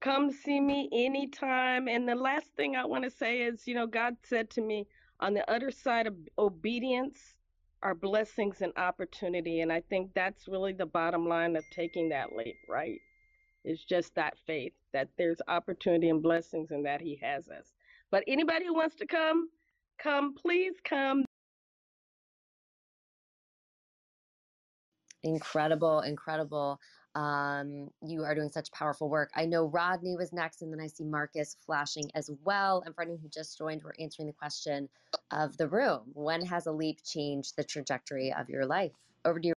Come 0.00 0.30
see 0.30 0.60
me 0.60 0.88
anytime. 0.92 1.88
And 1.88 2.08
the 2.08 2.14
last 2.14 2.46
thing 2.54 2.76
I 2.76 2.84
want 2.84 3.04
to 3.04 3.10
say 3.10 3.42
is, 3.42 3.66
you 3.66 3.74
know, 3.74 3.86
God 3.86 4.16
said 4.24 4.50
to 4.50 4.60
me, 4.60 4.86
on 5.20 5.34
the 5.34 5.48
other 5.50 5.72
side 5.72 6.06
of 6.06 6.14
obedience 6.38 7.34
are 7.82 7.94
blessings 7.94 8.60
and 8.60 8.72
opportunity. 8.76 9.60
And 9.60 9.72
I 9.72 9.80
think 9.80 10.12
that's 10.14 10.48
really 10.48 10.72
the 10.72 10.86
bottom 10.86 11.28
line 11.28 11.56
of 11.56 11.64
taking 11.70 12.08
that 12.10 12.34
leap, 12.34 12.56
right? 12.68 13.00
It's 13.64 13.84
just 13.84 14.14
that 14.14 14.34
faith 14.46 14.72
that 14.92 15.08
there's 15.18 15.40
opportunity 15.48 16.08
and 16.08 16.22
blessings 16.22 16.70
and 16.70 16.86
that 16.86 17.00
He 17.00 17.18
has 17.22 17.48
us. 17.48 17.72
But 18.10 18.24
anybody 18.26 18.66
who 18.66 18.74
wants 18.74 18.96
to 18.96 19.06
come, 19.06 19.48
come, 20.02 20.34
please 20.34 20.74
come. 20.84 21.24
Incredible, 25.22 26.00
incredible. 26.00 26.78
Um, 27.18 27.90
you 28.00 28.22
are 28.22 28.34
doing 28.34 28.48
such 28.48 28.70
powerful 28.70 29.08
work. 29.08 29.30
I 29.34 29.44
know 29.44 29.66
Rodney 29.66 30.16
was 30.16 30.32
next, 30.32 30.62
and 30.62 30.72
then 30.72 30.80
I 30.80 30.86
see 30.86 31.02
Marcus 31.02 31.56
flashing 31.66 32.08
as 32.14 32.30
well. 32.44 32.84
And 32.86 32.94
for 32.94 33.02
anyone 33.02 33.20
who 33.20 33.28
just 33.28 33.58
joined, 33.58 33.82
we're 33.82 33.92
answering 33.98 34.28
the 34.28 34.32
question 34.32 34.88
of 35.32 35.56
the 35.56 35.66
room 35.66 36.02
When 36.14 36.44
has 36.46 36.66
a 36.66 36.72
leap 36.72 37.02
changed 37.04 37.56
the 37.56 37.64
trajectory 37.64 38.32
of 38.32 38.48
your 38.48 38.66
life? 38.66 38.92
Over 39.24 39.40
to 39.40 39.48
you. 39.48 39.54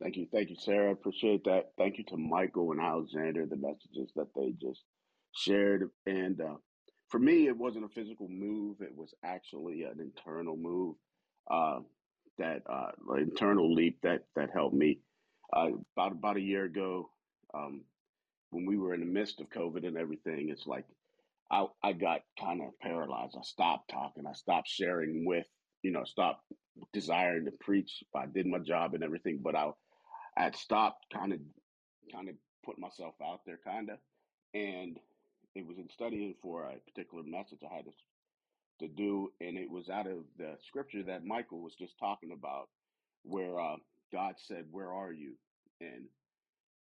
Thank 0.00 0.16
you, 0.16 0.28
thank 0.30 0.50
you, 0.50 0.56
Sarah. 0.56 0.92
Appreciate 0.92 1.42
that. 1.44 1.72
Thank 1.76 1.98
you 1.98 2.04
to 2.04 2.16
Michael 2.16 2.70
and 2.72 2.80
Alexander, 2.80 3.46
the 3.46 3.56
messages 3.56 4.12
that 4.14 4.28
they 4.36 4.52
just 4.60 4.82
shared. 5.34 5.90
And 6.06 6.40
uh, 6.40 6.56
for 7.08 7.18
me, 7.18 7.48
it 7.48 7.56
wasn't 7.56 7.86
a 7.86 7.88
physical 7.88 8.28
move; 8.28 8.76
it 8.80 8.94
was 8.94 9.12
actually 9.24 9.82
an 9.82 9.98
internal 10.00 10.56
move. 10.56 10.96
Uh, 11.50 11.80
that 12.38 12.62
uh, 12.70 12.90
internal 13.16 13.74
leap 13.74 13.98
that 14.02 14.26
that 14.36 14.50
helped 14.52 14.76
me. 14.76 15.00
Uh, 15.52 15.70
about 15.96 16.12
about 16.12 16.36
a 16.36 16.40
year 16.40 16.64
ago, 16.64 17.10
um, 17.52 17.82
when 18.50 18.66
we 18.66 18.76
were 18.76 18.94
in 18.94 19.00
the 19.00 19.06
midst 19.06 19.40
of 19.40 19.50
COVID 19.50 19.86
and 19.86 19.96
everything, 19.96 20.48
it's 20.48 20.66
like 20.66 20.86
I 21.50 21.66
I 21.82 21.92
got 21.92 22.22
kind 22.40 22.62
of 22.62 22.78
paralyzed. 22.80 23.36
I 23.38 23.42
stopped 23.42 23.90
talking. 23.90 24.26
I 24.26 24.32
stopped 24.32 24.68
sharing 24.68 25.24
with 25.26 25.46
you 25.82 25.90
know, 25.90 26.02
stopped 26.04 26.42
desiring 26.92 27.44
to 27.44 27.52
preach. 27.52 28.02
I 28.16 28.26
did 28.26 28.46
my 28.46 28.58
job 28.58 28.94
and 28.94 29.04
everything, 29.04 29.40
but 29.42 29.54
I 29.54 29.70
I 30.36 30.44
had 30.44 30.56
stopped 30.56 31.06
kind 31.12 31.32
of 31.32 31.40
kind 32.12 32.28
of 32.28 32.34
put 32.64 32.78
myself 32.78 33.14
out 33.22 33.40
there 33.46 33.58
kind 33.64 33.90
of 33.90 33.98
and 34.54 34.98
it 35.54 35.66
was 35.66 35.78
in 35.78 35.88
studying 35.90 36.34
for 36.42 36.64
a 36.64 36.76
particular 36.90 37.22
message 37.24 37.60
I 37.62 37.74
had 37.74 37.84
to, 37.84 38.86
to 38.86 38.94
do 38.94 39.30
and 39.40 39.58
it 39.58 39.70
was 39.70 39.88
out 39.88 40.06
of 40.06 40.24
the 40.38 40.56
scripture 40.66 41.02
that 41.04 41.24
Michael 41.24 41.60
was 41.60 41.74
just 41.74 41.98
talking 41.98 42.32
about 42.32 42.68
where 43.22 43.60
uh, 43.60 43.76
God 44.12 44.34
said 44.48 44.66
where 44.70 44.92
are 44.92 45.12
you? 45.12 45.34
And 45.80 46.06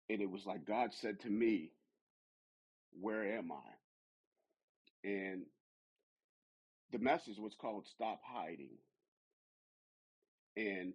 and 0.10 0.22
it 0.22 0.30
was 0.30 0.46
like 0.46 0.66
God 0.66 0.94
said 0.94 1.20
to 1.22 1.30
me 1.30 1.72
where 3.00 3.38
am 3.38 3.52
I? 3.52 3.94
And 5.10 5.44
the 6.92 7.00
message 7.00 7.38
was 7.38 7.56
called 7.60 7.88
stop 7.88 8.22
hiding. 8.26 8.78
And 10.58 10.94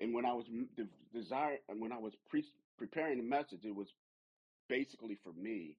and 0.00 0.14
when 0.14 0.26
I 0.26 0.34
was 0.34 0.46
de- 0.76 0.88
desire 1.12 1.58
when 1.68 1.92
I 1.92 1.98
was 1.98 2.14
pre- 2.28 2.44
preparing 2.78 3.18
the 3.18 3.24
message 3.24 3.64
it 3.64 3.74
was 3.74 3.88
basically 4.68 5.18
for 5.24 5.32
me 5.32 5.76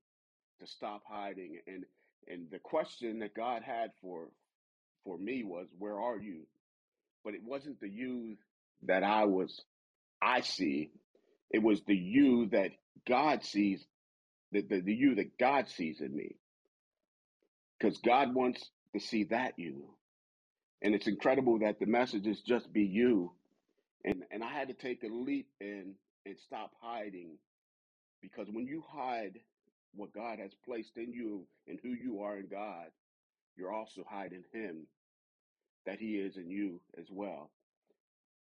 to 0.60 0.68
stop 0.68 1.04
hiding 1.08 1.60
and 1.68 1.86
and 2.28 2.50
the 2.52 2.60
question 2.60 3.20
that 3.20 3.36
God 3.36 3.64
had 3.64 3.92
for 4.02 4.30
for 5.04 5.18
me 5.18 5.44
was 5.44 5.68
where 5.78 6.00
are 6.00 6.18
you? 6.20 6.48
But 7.24 7.36
it 7.36 7.44
wasn't 7.44 7.80
the 7.82 7.90
you 7.90 8.38
that 8.84 9.04
I 9.04 9.26
was 9.26 9.62
I 10.22 10.42
see. 10.42 10.92
It 11.52 11.64
was 11.64 11.82
the 11.88 11.96
you 11.96 12.48
that 12.52 12.72
God 13.08 13.44
sees 13.46 13.86
the 14.52 14.62
the, 14.62 14.82
the 14.82 14.94
you 14.94 15.16
that 15.16 15.38
God 15.40 15.70
sees 15.70 16.02
in 16.02 16.16
me. 16.16 16.38
Because 17.80 18.00
God 18.00 18.36
wants 18.36 18.64
to 18.94 19.02
see 19.02 19.26
that 19.26 19.54
you. 19.58 19.96
And 20.82 20.96
it's 20.96 21.08
incredible 21.08 21.60
that 21.60 21.80
the 21.80 21.88
message 21.88 22.28
is 22.28 22.42
just 22.42 22.72
be 22.74 22.84
you. 22.84 23.34
And 24.06 24.24
and 24.32 24.44
I 24.44 24.52
had 24.54 24.70
to 24.70 24.76
take 24.76 25.04
a 25.04 25.08
leap 25.08 25.48
and 25.62 25.96
and 26.26 26.38
stop 26.46 26.72
hiding. 26.82 27.38
Because 28.22 28.48
when 28.52 28.68
you 28.68 28.84
hide 28.90 29.40
what 29.96 30.14
God 30.14 30.40
has 30.40 30.52
placed 30.66 30.98
in 30.98 31.14
you 31.14 31.48
and 31.68 31.80
who 31.84 31.90
you 31.92 32.22
are 32.22 32.38
in 32.38 32.48
God 32.48 32.88
you're 33.58 33.74
also 33.74 34.04
hiding 34.10 34.46
him 34.54 34.88
that 35.86 36.00
he 36.00 36.16
is 36.18 36.38
in 36.38 36.50
you 36.50 36.82
as 37.00 37.06
well. 37.12 37.52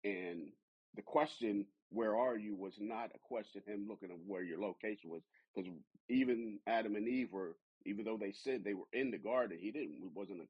And 0.04 0.52
the 0.94 1.02
question, 1.02 1.66
where 1.90 2.16
are 2.16 2.36
you, 2.36 2.54
was 2.54 2.74
not 2.78 3.10
a 3.14 3.18
question 3.18 3.62
him 3.66 3.86
looking 3.88 4.10
at 4.10 4.18
where 4.26 4.42
your 4.42 4.60
location 4.60 5.10
was. 5.10 5.22
Because 5.54 5.70
even 6.08 6.58
Adam 6.66 6.96
and 6.96 7.08
Eve 7.08 7.32
were, 7.32 7.56
even 7.86 8.04
though 8.04 8.18
they 8.18 8.32
said 8.32 8.62
they 8.62 8.74
were 8.74 8.84
in 8.92 9.10
the 9.10 9.18
garden, 9.18 9.58
he 9.60 9.70
didn't. 9.70 10.02
It 10.02 10.10
wasn't 10.14 10.40
a 10.40 10.46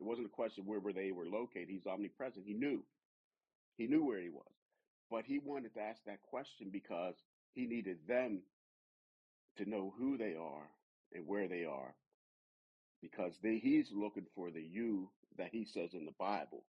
it 0.00 0.04
wasn't 0.04 0.26
a 0.26 0.30
question 0.30 0.64
where 0.66 0.80
where 0.80 0.92
they 0.92 1.12
were 1.12 1.26
located. 1.26 1.68
He's 1.68 1.86
omnipresent. 1.86 2.44
He 2.46 2.54
knew. 2.54 2.82
He 3.76 3.86
knew 3.86 4.04
where 4.04 4.20
he 4.20 4.28
was. 4.28 4.52
But 5.10 5.24
he 5.24 5.38
wanted 5.38 5.74
to 5.74 5.80
ask 5.80 6.02
that 6.06 6.22
question 6.22 6.70
because 6.72 7.14
he 7.54 7.66
needed 7.66 7.98
them 8.08 8.42
to 9.56 9.68
know 9.68 9.94
who 9.96 10.16
they 10.16 10.34
are 10.34 10.68
and 11.12 11.26
where 11.26 11.46
they 11.48 11.64
are. 11.64 11.94
Because 13.02 13.34
they, 13.42 13.58
he's 13.58 13.90
looking 13.92 14.26
for 14.34 14.50
the 14.50 14.62
you 14.62 15.10
that 15.38 15.50
he 15.52 15.64
says 15.64 15.90
in 15.94 16.06
the 16.06 16.14
Bible 16.18 16.64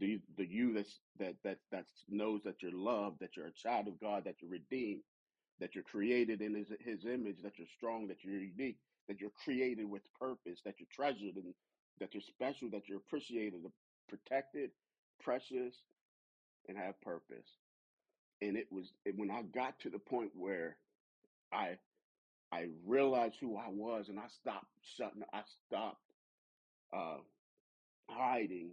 the 0.00 0.20
the 0.38 0.46
you 0.46 0.74
that's 0.74 1.00
that 1.20 1.36
that 1.44 1.58
that 1.72 1.86
knows 2.08 2.42
that 2.44 2.62
you're 2.62 2.72
loved, 2.72 3.20
that 3.20 3.36
you're 3.36 3.48
a 3.48 3.52
child 3.52 3.88
of 3.88 4.00
God, 4.00 4.24
that 4.24 4.36
you're 4.42 4.52
redeemed, 4.52 5.02
that 5.60 5.74
you're 5.76 5.84
created 5.84 6.42
in 6.42 6.54
His 6.54 6.68
His 6.80 7.06
image, 7.06 7.42
that 7.44 7.58
you're 7.58 7.68
strong, 7.76 8.08
that 8.08 8.24
you're 8.24 8.40
unique, 8.40 8.78
that 9.08 9.20
you're 9.20 9.32
created 9.44 9.90
with 9.90 10.02
purpose, 10.18 10.60
that 10.64 10.76
you're 10.80 10.88
treasured, 10.92 11.36
and 11.36 11.54
that 12.00 12.14
you're 12.14 12.22
special, 12.22 12.70
that 12.70 12.88
you're 12.88 12.98
appreciated, 12.98 13.60
protected, 14.08 14.72
precious, 15.22 15.76
and 16.68 16.78
have 16.78 17.00
purpose. 17.02 17.48
And 18.42 18.56
it 18.56 18.68
was 18.72 18.92
and 19.06 19.18
when 19.18 19.30
I 19.30 19.42
got 19.42 19.78
to 19.80 19.90
the 19.90 20.00
point 20.00 20.32
where 20.34 20.78
I 21.52 21.78
I 22.52 22.68
realized 22.86 23.36
who 23.40 23.56
I 23.56 23.68
was, 23.70 24.08
and 24.08 24.18
I 24.18 24.28
stopped 24.28 24.66
shutting, 24.82 25.22
I 25.32 25.42
stopped 25.68 26.02
uh, 26.92 27.18
hiding 28.08 28.70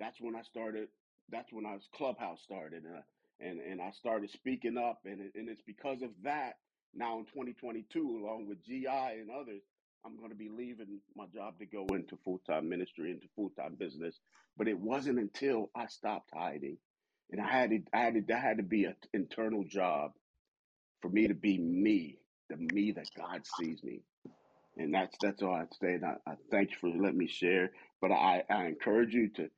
that's 0.00 0.20
when 0.20 0.36
I 0.36 0.42
started. 0.42 0.90
That's 1.28 1.52
when 1.52 1.66
I 1.66 1.74
was 1.74 1.88
Clubhouse 1.94 2.42
started, 2.42 2.84
uh, 2.86 3.02
and 3.40 3.60
and 3.60 3.82
I 3.82 3.92
started 3.92 4.30
speaking 4.30 4.78
up, 4.78 5.02
and 5.06 5.20
it, 5.22 5.32
and 5.36 5.48
it's 5.50 5.62
because 5.62 6.02
of 6.02 6.22
that 6.24 6.56
now 6.94 7.18
in 7.20 7.26
2022, 7.26 8.00
along 8.18 8.46
with 8.48 8.62
GI 8.64 8.86
and 8.88 9.30
others, 9.30 9.64
I'm 10.04 10.16
going 10.18 10.30
to 10.30 10.36
be 10.36 10.50
leaving 10.50 11.02
my 11.16 11.26
job 11.26 11.58
to 11.60 11.66
go 11.66 11.86
into 11.94 12.18
full 12.18 12.40
time 12.40 12.68
ministry, 12.68 13.12
into 13.12 13.28
full 13.36 13.50
time 13.50 13.76
business. 13.76 14.20
But 14.56 14.68
it 14.68 14.78
wasn't 14.80 15.20
until 15.20 15.70
I 15.76 15.88
stopped 15.88 16.30
hiding, 16.34 16.78
and 17.30 17.40
I 17.42 17.48
had 17.48 17.70
to, 17.70 17.80
I 17.94 18.00
had 18.00 18.14
to, 18.14 18.22
that 18.28 18.42
had 18.42 18.58
to 18.58 18.64
be 18.64 18.84
an 18.86 18.96
internal 19.14 19.64
job 19.64 20.12
for 21.02 21.10
me 21.10 21.28
to 21.28 21.34
be 21.34 21.58
me, 21.58 22.20
the 22.48 22.56
me 22.56 22.92
that 22.92 23.14
God 23.14 23.46
sees 23.46 23.82
me. 23.84 24.04
And 24.76 24.94
that's 24.94 25.18
that's 25.18 25.42
all 25.42 25.54
I'd 25.54 25.74
say. 25.74 25.94
And 25.94 26.04
I, 26.06 26.16
I 26.26 26.36
thank 26.50 26.72
you 26.72 26.78
for 26.78 26.90
letting 26.90 27.18
me 27.18 27.28
share. 27.28 27.74
But 28.00 28.12
I, 28.12 28.44
I 28.50 28.66
encourage 28.66 29.14
you 29.14 29.30
to 29.34 29.50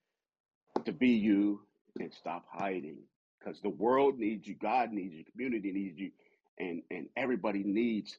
to 0.84 0.92
be 0.92 1.10
you 1.10 1.60
and 1.98 2.12
stop 2.12 2.44
hiding 2.50 2.98
because 3.38 3.60
the 3.60 3.68
world 3.68 4.18
needs 4.18 4.46
you 4.46 4.54
god 4.54 4.92
needs 4.92 5.14
you 5.14 5.24
community 5.32 5.72
needs 5.72 5.98
you 5.98 6.10
and 6.58 6.82
and 6.90 7.08
everybody 7.16 7.62
needs 7.64 8.16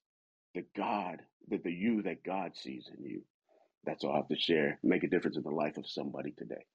the 0.56 0.64
god 0.76 1.20
the, 1.50 1.58
the 1.58 1.72
you 1.72 2.02
that 2.02 2.24
god 2.24 2.52
sees 2.56 2.90
in 2.98 3.04
you 3.06 3.22
that's 3.86 4.04
all 4.04 4.14
i 4.14 4.18
have 4.18 4.28
to 4.28 4.38
share 4.38 4.80
make 4.84 5.04
a 5.04 5.08
difference 5.08 5.38
in 5.38 5.44
the 5.44 5.50
life 5.50 5.78
of 5.78 5.88
somebody 5.88 6.32
today 6.38 6.66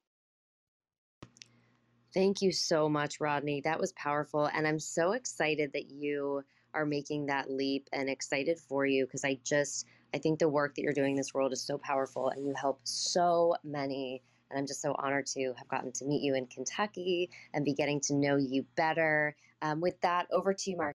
Thank 2.14 2.40
you 2.42 2.52
so 2.52 2.88
much, 2.88 3.20
Rodney. 3.20 3.60
That 3.62 3.80
was 3.80 3.92
powerful. 3.94 4.48
And 4.54 4.68
I'm 4.68 4.78
so 4.78 5.12
excited 5.12 5.72
that 5.72 5.90
you 5.90 6.44
are 6.72 6.86
making 6.86 7.26
that 7.26 7.50
leap 7.50 7.88
and 7.92 8.08
excited 8.08 8.58
for 8.60 8.86
you 8.86 9.04
because 9.04 9.24
I 9.24 9.40
just, 9.42 9.86
I 10.14 10.18
think 10.18 10.38
the 10.38 10.48
work 10.48 10.76
that 10.76 10.82
you're 10.82 10.92
doing 10.92 11.12
in 11.12 11.16
this 11.16 11.34
world 11.34 11.52
is 11.52 11.60
so 11.60 11.76
powerful 11.76 12.28
and 12.28 12.46
you 12.46 12.54
help 12.54 12.78
so 12.84 13.56
many. 13.64 14.22
And 14.50 14.58
I'm 14.58 14.66
just 14.66 14.82
so 14.82 14.94
honored 14.98 15.26
to 15.28 15.54
have 15.56 15.68
gotten 15.68 15.92
to 15.92 16.04
meet 16.04 16.22
you 16.22 16.34
in 16.34 16.46
Kentucky 16.46 17.30
and 17.52 17.64
be 17.64 17.74
getting 17.74 18.00
to 18.02 18.14
know 18.14 18.36
you 18.36 18.64
better. 18.76 19.36
Um, 19.62 19.80
with 19.80 20.00
that, 20.02 20.26
over 20.30 20.52
to 20.52 20.70
you, 20.70 20.76
Mark. 20.76 20.94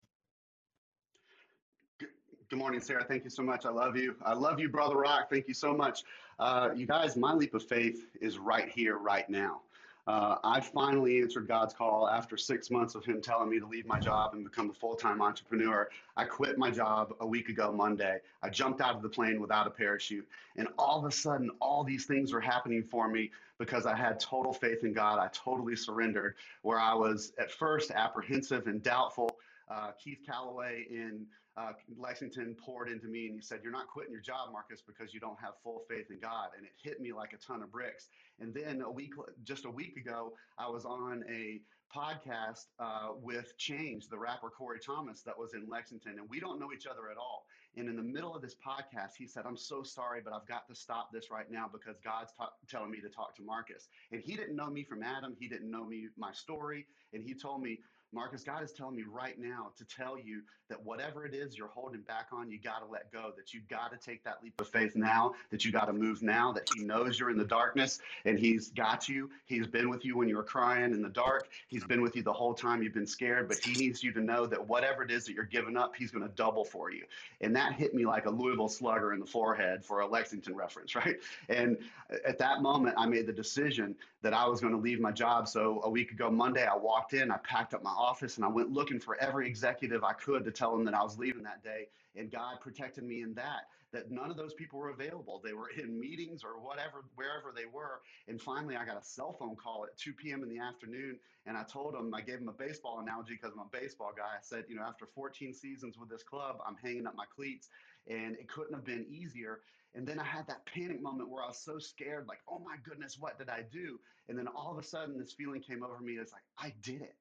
Good 2.48 2.58
morning, 2.58 2.80
Sarah. 2.80 3.04
Thank 3.04 3.24
you 3.24 3.30
so 3.30 3.42
much. 3.42 3.66
I 3.66 3.70
love 3.70 3.96
you. 3.96 4.14
I 4.24 4.32
love 4.32 4.60
you, 4.60 4.68
Brother 4.68 4.96
Rock. 4.96 5.28
Thank 5.30 5.48
you 5.48 5.54
so 5.54 5.74
much. 5.74 6.04
Uh, 6.38 6.70
you 6.74 6.86
guys, 6.86 7.16
my 7.16 7.32
leap 7.32 7.54
of 7.54 7.64
faith 7.64 8.06
is 8.20 8.38
right 8.38 8.68
here, 8.68 8.98
right 8.98 9.28
now. 9.28 9.62
Uh, 10.06 10.36
I 10.44 10.60
finally 10.60 11.20
answered 11.20 11.48
God's 11.48 11.74
call 11.74 12.08
after 12.08 12.36
six 12.36 12.70
months 12.70 12.94
of 12.94 13.04
Him 13.04 13.20
telling 13.20 13.50
me 13.50 13.58
to 13.58 13.66
leave 13.66 13.86
my 13.86 13.98
job 13.98 14.34
and 14.34 14.44
become 14.44 14.70
a 14.70 14.72
full 14.72 14.94
time 14.94 15.20
entrepreneur. 15.20 15.88
I 16.16 16.24
quit 16.24 16.58
my 16.58 16.70
job 16.70 17.14
a 17.20 17.26
week 17.26 17.48
ago, 17.48 17.72
Monday. 17.72 18.20
I 18.42 18.48
jumped 18.48 18.80
out 18.80 18.94
of 18.94 19.02
the 19.02 19.08
plane 19.08 19.40
without 19.40 19.66
a 19.66 19.70
parachute. 19.70 20.28
And 20.56 20.68
all 20.78 20.98
of 20.98 21.04
a 21.04 21.10
sudden, 21.10 21.50
all 21.60 21.82
these 21.82 22.06
things 22.06 22.32
were 22.32 22.40
happening 22.40 22.84
for 22.84 23.08
me 23.08 23.32
because 23.58 23.84
I 23.84 23.96
had 23.96 24.20
total 24.20 24.52
faith 24.52 24.84
in 24.84 24.92
God. 24.92 25.18
I 25.18 25.28
totally 25.32 25.74
surrendered, 25.74 26.36
where 26.62 26.78
I 26.78 26.94
was 26.94 27.32
at 27.38 27.50
first 27.50 27.90
apprehensive 27.90 28.68
and 28.68 28.82
doubtful. 28.82 29.30
Uh, 29.68 29.90
Keith 29.98 30.20
Calloway 30.24 30.86
in 30.88 31.26
uh, 31.56 31.72
Lexington 31.96 32.54
poured 32.58 32.88
into 32.88 33.06
me 33.06 33.26
and 33.26 33.34
he 33.34 33.40
said, 33.40 33.60
You're 33.62 33.72
not 33.72 33.88
quitting 33.88 34.12
your 34.12 34.20
job, 34.20 34.52
Marcus, 34.52 34.82
because 34.86 35.14
you 35.14 35.20
don't 35.20 35.38
have 35.40 35.54
full 35.62 35.84
faith 35.88 36.06
in 36.10 36.18
God. 36.20 36.48
And 36.56 36.66
it 36.66 36.72
hit 36.82 37.00
me 37.00 37.12
like 37.12 37.32
a 37.32 37.38
ton 37.38 37.62
of 37.62 37.72
bricks. 37.72 38.08
And 38.40 38.52
then 38.52 38.82
a 38.82 38.90
week, 38.90 39.12
just 39.44 39.64
a 39.64 39.70
week 39.70 39.96
ago, 39.96 40.34
I 40.58 40.68
was 40.68 40.84
on 40.84 41.24
a 41.30 41.60
podcast 41.94 42.66
uh, 42.78 43.10
with 43.22 43.56
Change, 43.56 44.08
the 44.08 44.18
rapper 44.18 44.50
Corey 44.50 44.78
Thomas, 44.84 45.22
that 45.22 45.38
was 45.38 45.54
in 45.54 45.66
Lexington. 45.68 46.18
And 46.18 46.28
we 46.28 46.40
don't 46.40 46.60
know 46.60 46.72
each 46.74 46.86
other 46.86 47.10
at 47.10 47.16
all. 47.16 47.46
And 47.76 47.88
in 47.88 47.96
the 47.96 48.02
middle 48.02 48.34
of 48.34 48.42
this 48.42 48.54
podcast, 48.54 49.12
he 49.18 49.26
said, 49.26 49.44
I'm 49.46 49.56
so 49.56 49.82
sorry, 49.82 50.20
but 50.24 50.32
I've 50.32 50.46
got 50.46 50.66
to 50.68 50.74
stop 50.74 51.10
this 51.12 51.30
right 51.30 51.50
now 51.50 51.68
because 51.70 51.98
God's 52.02 52.32
ta- 52.32 52.52
telling 52.68 52.90
me 52.90 53.00
to 53.00 53.08
talk 53.08 53.36
to 53.36 53.42
Marcus. 53.42 53.88
And 54.12 54.22
he 54.22 54.34
didn't 54.34 54.56
know 54.56 54.70
me 54.70 54.82
from 54.82 55.02
Adam. 55.02 55.36
He 55.38 55.46
didn't 55.46 55.70
know 55.70 55.84
me, 55.84 56.08
my 56.16 56.32
story. 56.32 56.86
And 57.12 57.22
he 57.22 57.34
told 57.34 57.62
me, 57.62 57.80
Marcus, 58.12 58.42
God 58.42 58.62
is 58.62 58.72
telling 58.72 58.96
me 58.96 59.04
right 59.08 59.38
now 59.38 59.72
to 59.76 59.84
tell 59.84 60.18
you 60.18 60.42
that 60.68 60.82
whatever 60.84 61.26
it 61.26 61.34
is 61.34 61.56
you're 61.56 61.68
holding 61.68 62.00
back 62.02 62.28
on, 62.32 62.50
you 62.50 62.58
got 62.58 62.78
to 62.78 62.86
let 62.86 63.12
go, 63.12 63.32
that 63.36 63.52
you 63.52 63.60
got 63.68 63.92
to 63.92 63.98
take 63.98 64.24
that 64.24 64.42
leap 64.42 64.60
of 64.60 64.68
faith 64.68 64.96
now, 64.96 65.34
that 65.50 65.64
you 65.64 65.72
got 65.72 65.86
to 65.86 65.92
move 65.92 66.22
now, 66.22 66.52
that 66.52 66.64
He 66.64 66.80
knows 66.80 67.18
you're 67.18 67.30
in 67.30 67.36
the 67.36 67.44
darkness 67.44 68.00
and 68.24 68.38
He's 68.38 68.68
got 68.70 69.08
you. 69.08 69.30
He's 69.44 69.66
been 69.66 69.90
with 69.90 70.04
you 70.04 70.16
when 70.16 70.28
you 70.28 70.36
were 70.36 70.44
crying 70.44 70.92
in 70.92 71.02
the 71.02 71.08
dark. 71.08 71.48
He's 71.68 71.84
been 71.84 72.00
with 72.00 72.16
you 72.16 72.22
the 72.22 72.32
whole 72.32 72.54
time 72.54 72.82
you've 72.82 72.94
been 72.94 73.06
scared, 73.06 73.48
but 73.48 73.58
He 73.58 73.74
needs 73.74 74.02
you 74.02 74.12
to 74.12 74.20
know 74.20 74.46
that 74.46 74.66
whatever 74.66 75.02
it 75.02 75.10
is 75.10 75.26
that 75.26 75.32
you're 75.32 75.44
giving 75.44 75.76
up, 75.76 75.94
He's 75.96 76.10
going 76.10 76.26
to 76.26 76.34
double 76.34 76.64
for 76.64 76.90
you. 76.90 77.04
And 77.40 77.54
that 77.56 77.74
hit 77.74 77.94
me 77.94 78.06
like 78.06 78.26
a 78.26 78.30
Louisville 78.30 78.68
slugger 78.68 79.12
in 79.12 79.20
the 79.20 79.26
forehead 79.26 79.84
for 79.84 80.00
a 80.00 80.06
Lexington 80.06 80.54
reference, 80.54 80.94
right? 80.94 81.16
And 81.48 81.76
at 82.24 82.38
that 82.38 82.62
moment, 82.62 82.94
I 82.96 83.06
made 83.06 83.26
the 83.26 83.32
decision 83.32 83.96
that 84.26 84.34
I 84.34 84.44
was 84.48 84.60
going 84.60 84.72
to 84.72 84.80
leave 84.80 84.98
my 84.98 85.12
job. 85.12 85.46
So 85.46 85.80
a 85.84 85.88
week 85.88 86.10
ago, 86.10 86.28
Monday, 86.28 86.66
I 86.66 86.76
walked 86.76 87.12
in, 87.14 87.30
I 87.30 87.36
packed 87.44 87.74
up 87.74 87.84
my 87.84 87.92
office, 87.92 88.34
and 88.38 88.44
I 88.44 88.48
went 88.48 88.72
looking 88.72 88.98
for 88.98 89.16
every 89.22 89.46
executive 89.46 90.02
I 90.02 90.14
could 90.14 90.44
to 90.46 90.50
tell 90.50 90.72
them 90.72 90.84
that 90.86 90.94
I 90.94 91.02
was 91.04 91.16
leaving 91.16 91.44
that 91.44 91.62
day. 91.62 91.86
And 92.16 92.28
God 92.28 92.60
protected 92.60 93.04
me 93.04 93.22
in 93.22 93.34
that, 93.34 93.68
that 93.92 94.10
none 94.10 94.32
of 94.32 94.36
those 94.36 94.52
people 94.52 94.80
were 94.80 94.90
available. 94.90 95.40
They 95.44 95.52
were 95.52 95.70
in 95.80 96.00
meetings 96.00 96.42
or 96.42 96.60
whatever, 96.60 97.04
wherever 97.14 97.52
they 97.54 97.66
were. 97.72 98.00
And 98.26 98.42
finally, 98.42 98.74
I 98.74 98.84
got 98.84 99.00
a 99.00 99.04
cell 99.04 99.32
phone 99.32 99.54
call 99.54 99.84
at 99.84 99.96
2 99.96 100.12
p.m. 100.14 100.42
in 100.42 100.48
the 100.48 100.58
afternoon. 100.58 101.20
And 101.46 101.56
I 101.56 101.62
told 101.62 101.94
them, 101.94 102.12
I 102.12 102.20
gave 102.20 102.40
them 102.40 102.48
a 102.48 102.52
baseball 102.52 102.98
analogy 102.98 103.34
because 103.40 103.52
I'm 103.52 103.60
a 103.60 103.80
baseball 103.80 104.10
guy. 104.16 104.24
I 104.24 104.42
said, 104.42 104.64
you 104.68 104.74
know, 104.74 104.82
after 104.82 105.06
14 105.06 105.54
seasons 105.54 105.98
with 106.00 106.08
this 106.08 106.24
club, 106.24 106.56
I'm 106.66 106.74
hanging 106.82 107.06
up 107.06 107.14
my 107.14 107.26
cleats. 107.32 107.68
And 108.08 108.34
it 108.34 108.48
couldn't 108.48 108.74
have 108.74 108.84
been 108.84 109.06
easier. 109.08 109.60
And 109.96 110.08
then 110.08 110.20
I 110.20 110.24
had 110.24 110.48
that 110.48 110.66
panic 110.66 111.02
moment 111.02 111.30
where 111.30 111.44
I 111.44 111.48
was 111.48 111.58
so 111.64 111.80
scared, 111.80 112.28
like, 112.28 112.42
oh 112.48 112.60
my 112.60 112.78
goodness, 112.84 113.18
what 113.18 113.38
did 113.38 113.50
I 113.50 113.64
do? 113.64 114.00
And 114.28 114.38
then 114.38 114.48
all 114.48 114.72
of 114.72 114.78
a 114.78 114.84
sudden, 114.84 115.18
this 115.18 115.34
feeling 115.34 115.62
came 115.62 115.84
over 115.84 116.00
me. 116.00 116.14
It's 116.18 116.32
like, 116.34 116.44
I 116.58 116.70
did 116.82 117.02
it. 117.02 117.16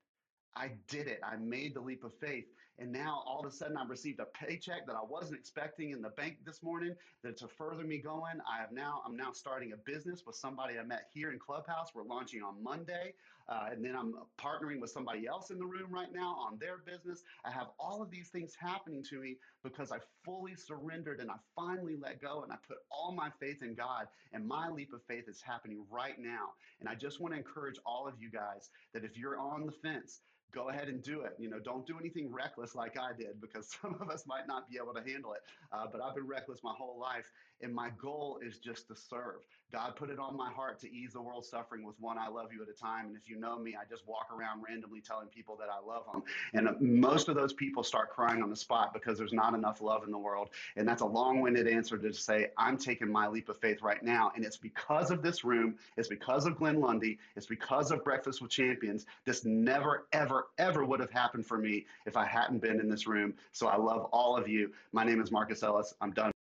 I 0.56 0.70
did 0.90 1.08
it. 1.08 1.22
I 1.24 1.38
made 1.38 1.76
the 1.76 1.82
leap 1.82 2.06
of 2.06 2.14
faith. 2.20 2.46
And 2.80 2.92
now 2.92 3.24
all 3.26 3.42
of 3.42 3.48
a 3.48 3.56
sudden 3.56 3.78
I've 3.78 3.90
received 3.90 4.20
a 4.22 4.28
paycheck 4.28 4.88
that 4.88 4.96
I 4.96 5.04
wasn't 5.04 5.40
expecting 5.40 5.92
in 5.92 6.02
the 6.02 6.12
bank 6.12 6.46
this 6.46 6.64
morning 6.64 6.98
that 7.24 7.38
to 7.38 7.48
further 7.48 7.86
me 7.86 8.00
going. 8.00 8.42
I 8.50 8.58
have 8.60 8.74
now, 8.74 9.04
I'm 9.06 9.18
now 9.18 9.34
starting 9.34 9.74
a 9.74 9.78
business 9.78 10.26
with 10.26 10.36
somebody 10.38 10.80
I 10.80 10.84
met 10.84 11.10
here 11.14 11.32
in 11.32 11.40
Clubhouse. 11.40 11.96
We're 11.96 12.04
launching 12.04 12.44
on 12.44 12.64
Monday. 12.64 13.16
Uh, 13.48 13.68
and 13.72 13.84
then 13.84 13.96
I'm 13.96 14.16
partnering 14.40 14.80
with 14.80 14.90
somebody 14.90 15.28
else 15.28 15.52
in 15.52 15.60
the 15.60 15.66
room 15.66 15.94
right 15.94 16.12
now 16.12 16.36
on 16.40 16.58
their 16.60 16.78
business. 16.80 17.24
I 17.44 17.52
have 17.52 17.68
all 17.80 18.02
of 18.02 18.10
these 18.10 18.30
things 18.30 18.56
happening 18.60 19.04
to 19.10 19.20
me 19.20 19.38
because 19.64 19.92
I 19.92 19.98
fully 20.24 20.56
surrendered 20.56 21.20
and 21.20 21.30
I 21.30 21.36
finally 21.56 21.96
let 21.96 22.22
go 22.22 22.44
and 22.44 22.52
I 22.52 22.58
put 22.68 22.78
all 22.92 23.12
my 23.12 23.30
faith 23.40 23.62
in 23.62 23.76
God. 23.76 24.08
And 24.34 24.48
my 24.48 24.70
leap 24.70 24.94
of 24.94 25.02
faith 25.08 25.26
is 25.28 25.42
happening 25.42 25.86
right 25.90 26.20
now. 26.20 26.50
And 26.80 26.90
I 26.90 26.96
just 26.96 27.20
want 27.20 27.34
to 27.34 27.38
encourage 27.38 27.80
all 27.86 28.08
of 28.08 28.16
you 28.20 28.32
guys 28.32 28.70
that 28.94 29.04
if 29.04 29.18
you're 29.18 29.40
on 29.40 29.66
the 29.66 29.72
fence, 29.72 30.22
go 30.54 30.70
ahead 30.70 30.88
and 30.88 31.02
do 31.02 31.22
it. 31.22 31.36
You 31.38 31.50
know, 31.50 31.60
don't 31.60 31.86
do 31.86 31.98
anything 32.00 32.32
reckless 32.32 32.76
like 32.76 32.98
I 32.98 33.12
did 33.18 33.42
because 33.42 33.76
some 33.82 33.96
of 34.00 34.10
us 34.10 34.26
might 34.26 34.48
not 34.48 34.70
be 34.70 34.78
able 34.82 34.94
to 34.94 35.10
handle 35.10 35.34
it. 35.34 35.42
Uh, 35.72 35.86
but 35.92 36.02
I've 36.02 36.16
been 36.16 36.28
reckless 36.28 36.64
my 36.64 36.74
whole 36.78 37.00
life. 37.00 37.32
And 37.62 37.74
my 37.74 37.90
goal 37.98 38.40
is 38.46 38.58
just 38.58 38.88
to 38.90 38.96
serve. 38.96 39.42
God 39.72 39.96
put 39.96 40.10
it 40.10 40.20
on 40.20 40.38
my 40.38 40.52
heart 40.52 40.80
to 40.82 40.92
ease 40.92 41.14
the 41.14 41.22
world's 41.22 41.50
suffering 41.50 41.86
with 41.86 41.96
one 42.00 42.18
I 42.18 42.28
love 42.28 42.50
you 42.54 42.62
at 42.62 42.70
a 42.70 42.74
time. 42.74 43.08
And 43.08 43.16
if 43.16 43.30
you 43.30 43.38
know 43.38 43.58
me, 43.58 43.76
I 43.76 43.84
just 43.90 44.08
walk 44.08 44.28
around 44.32 44.62
randomly 44.68 45.02
telling 45.02 45.28
people 45.28 45.58
that 45.58 45.68
I 45.70 45.86
love 45.86 46.04
them. 46.12 46.24
And 46.54 46.68
uh, 46.68 46.74
most 46.80 47.30
of 47.30 47.36
those 47.36 47.54
people 47.54 47.84
start 47.84 48.10
crying 48.10 48.42
on 48.44 48.50
the 48.50 48.56
spot 48.56 48.94
because 48.94 49.18
there's 49.18 49.34
not 49.34 49.54
enough 49.54 49.82
love 49.82 50.04
in 50.04 50.12
the 50.12 50.18
world. 50.18 50.50
And 50.76 50.88
that's 50.88 51.02
a 51.02 51.06
long 51.06 51.42
winded 51.42 51.68
answer 51.68 51.98
to 51.98 52.14
say, 52.14 52.48
I'm 52.58 52.78
taking 52.78 53.12
my 53.12 53.28
leap 53.28 53.50
of 53.50 53.58
faith 53.58 53.82
right 53.82 54.04
now. 54.04 54.32
And 54.36 54.46
it's 54.46 54.58
because 54.58 55.10
of 55.10 55.22
this 55.22 55.44
room, 55.44 55.76
it's 55.98 56.08
because 56.08 56.46
of 56.46 56.58
Glenn 56.58 56.80
Lundy, 56.80 57.18
it's 57.36 57.48
because 57.48 57.92
of 57.92 58.04
Breakfast 58.04 58.42
with 58.42 58.52
Champions. 58.52 59.06
This 59.26 59.46
never, 59.46 60.08
ever, 60.12 60.35
ever 60.58 60.86
would 60.86 61.00
have 61.00 61.12
happened 61.12 61.45
for 61.45 61.58
me 61.58 61.86
if 62.06 62.15
I 62.17 62.26
hadn't 62.26 62.60
been 62.60 62.80
in 62.80 62.89
this 62.89 63.08
room. 63.08 63.34
So 63.52 63.67
I 63.67 63.78
love 63.78 64.08
all 64.12 64.38
of 64.38 64.48
you. 64.48 64.71
My 64.91 65.04
name 65.04 65.21
is 65.21 65.32
Marcus 65.32 65.63
Ellis. 65.63 65.93
I'm 66.02 66.12
done. 66.12 66.32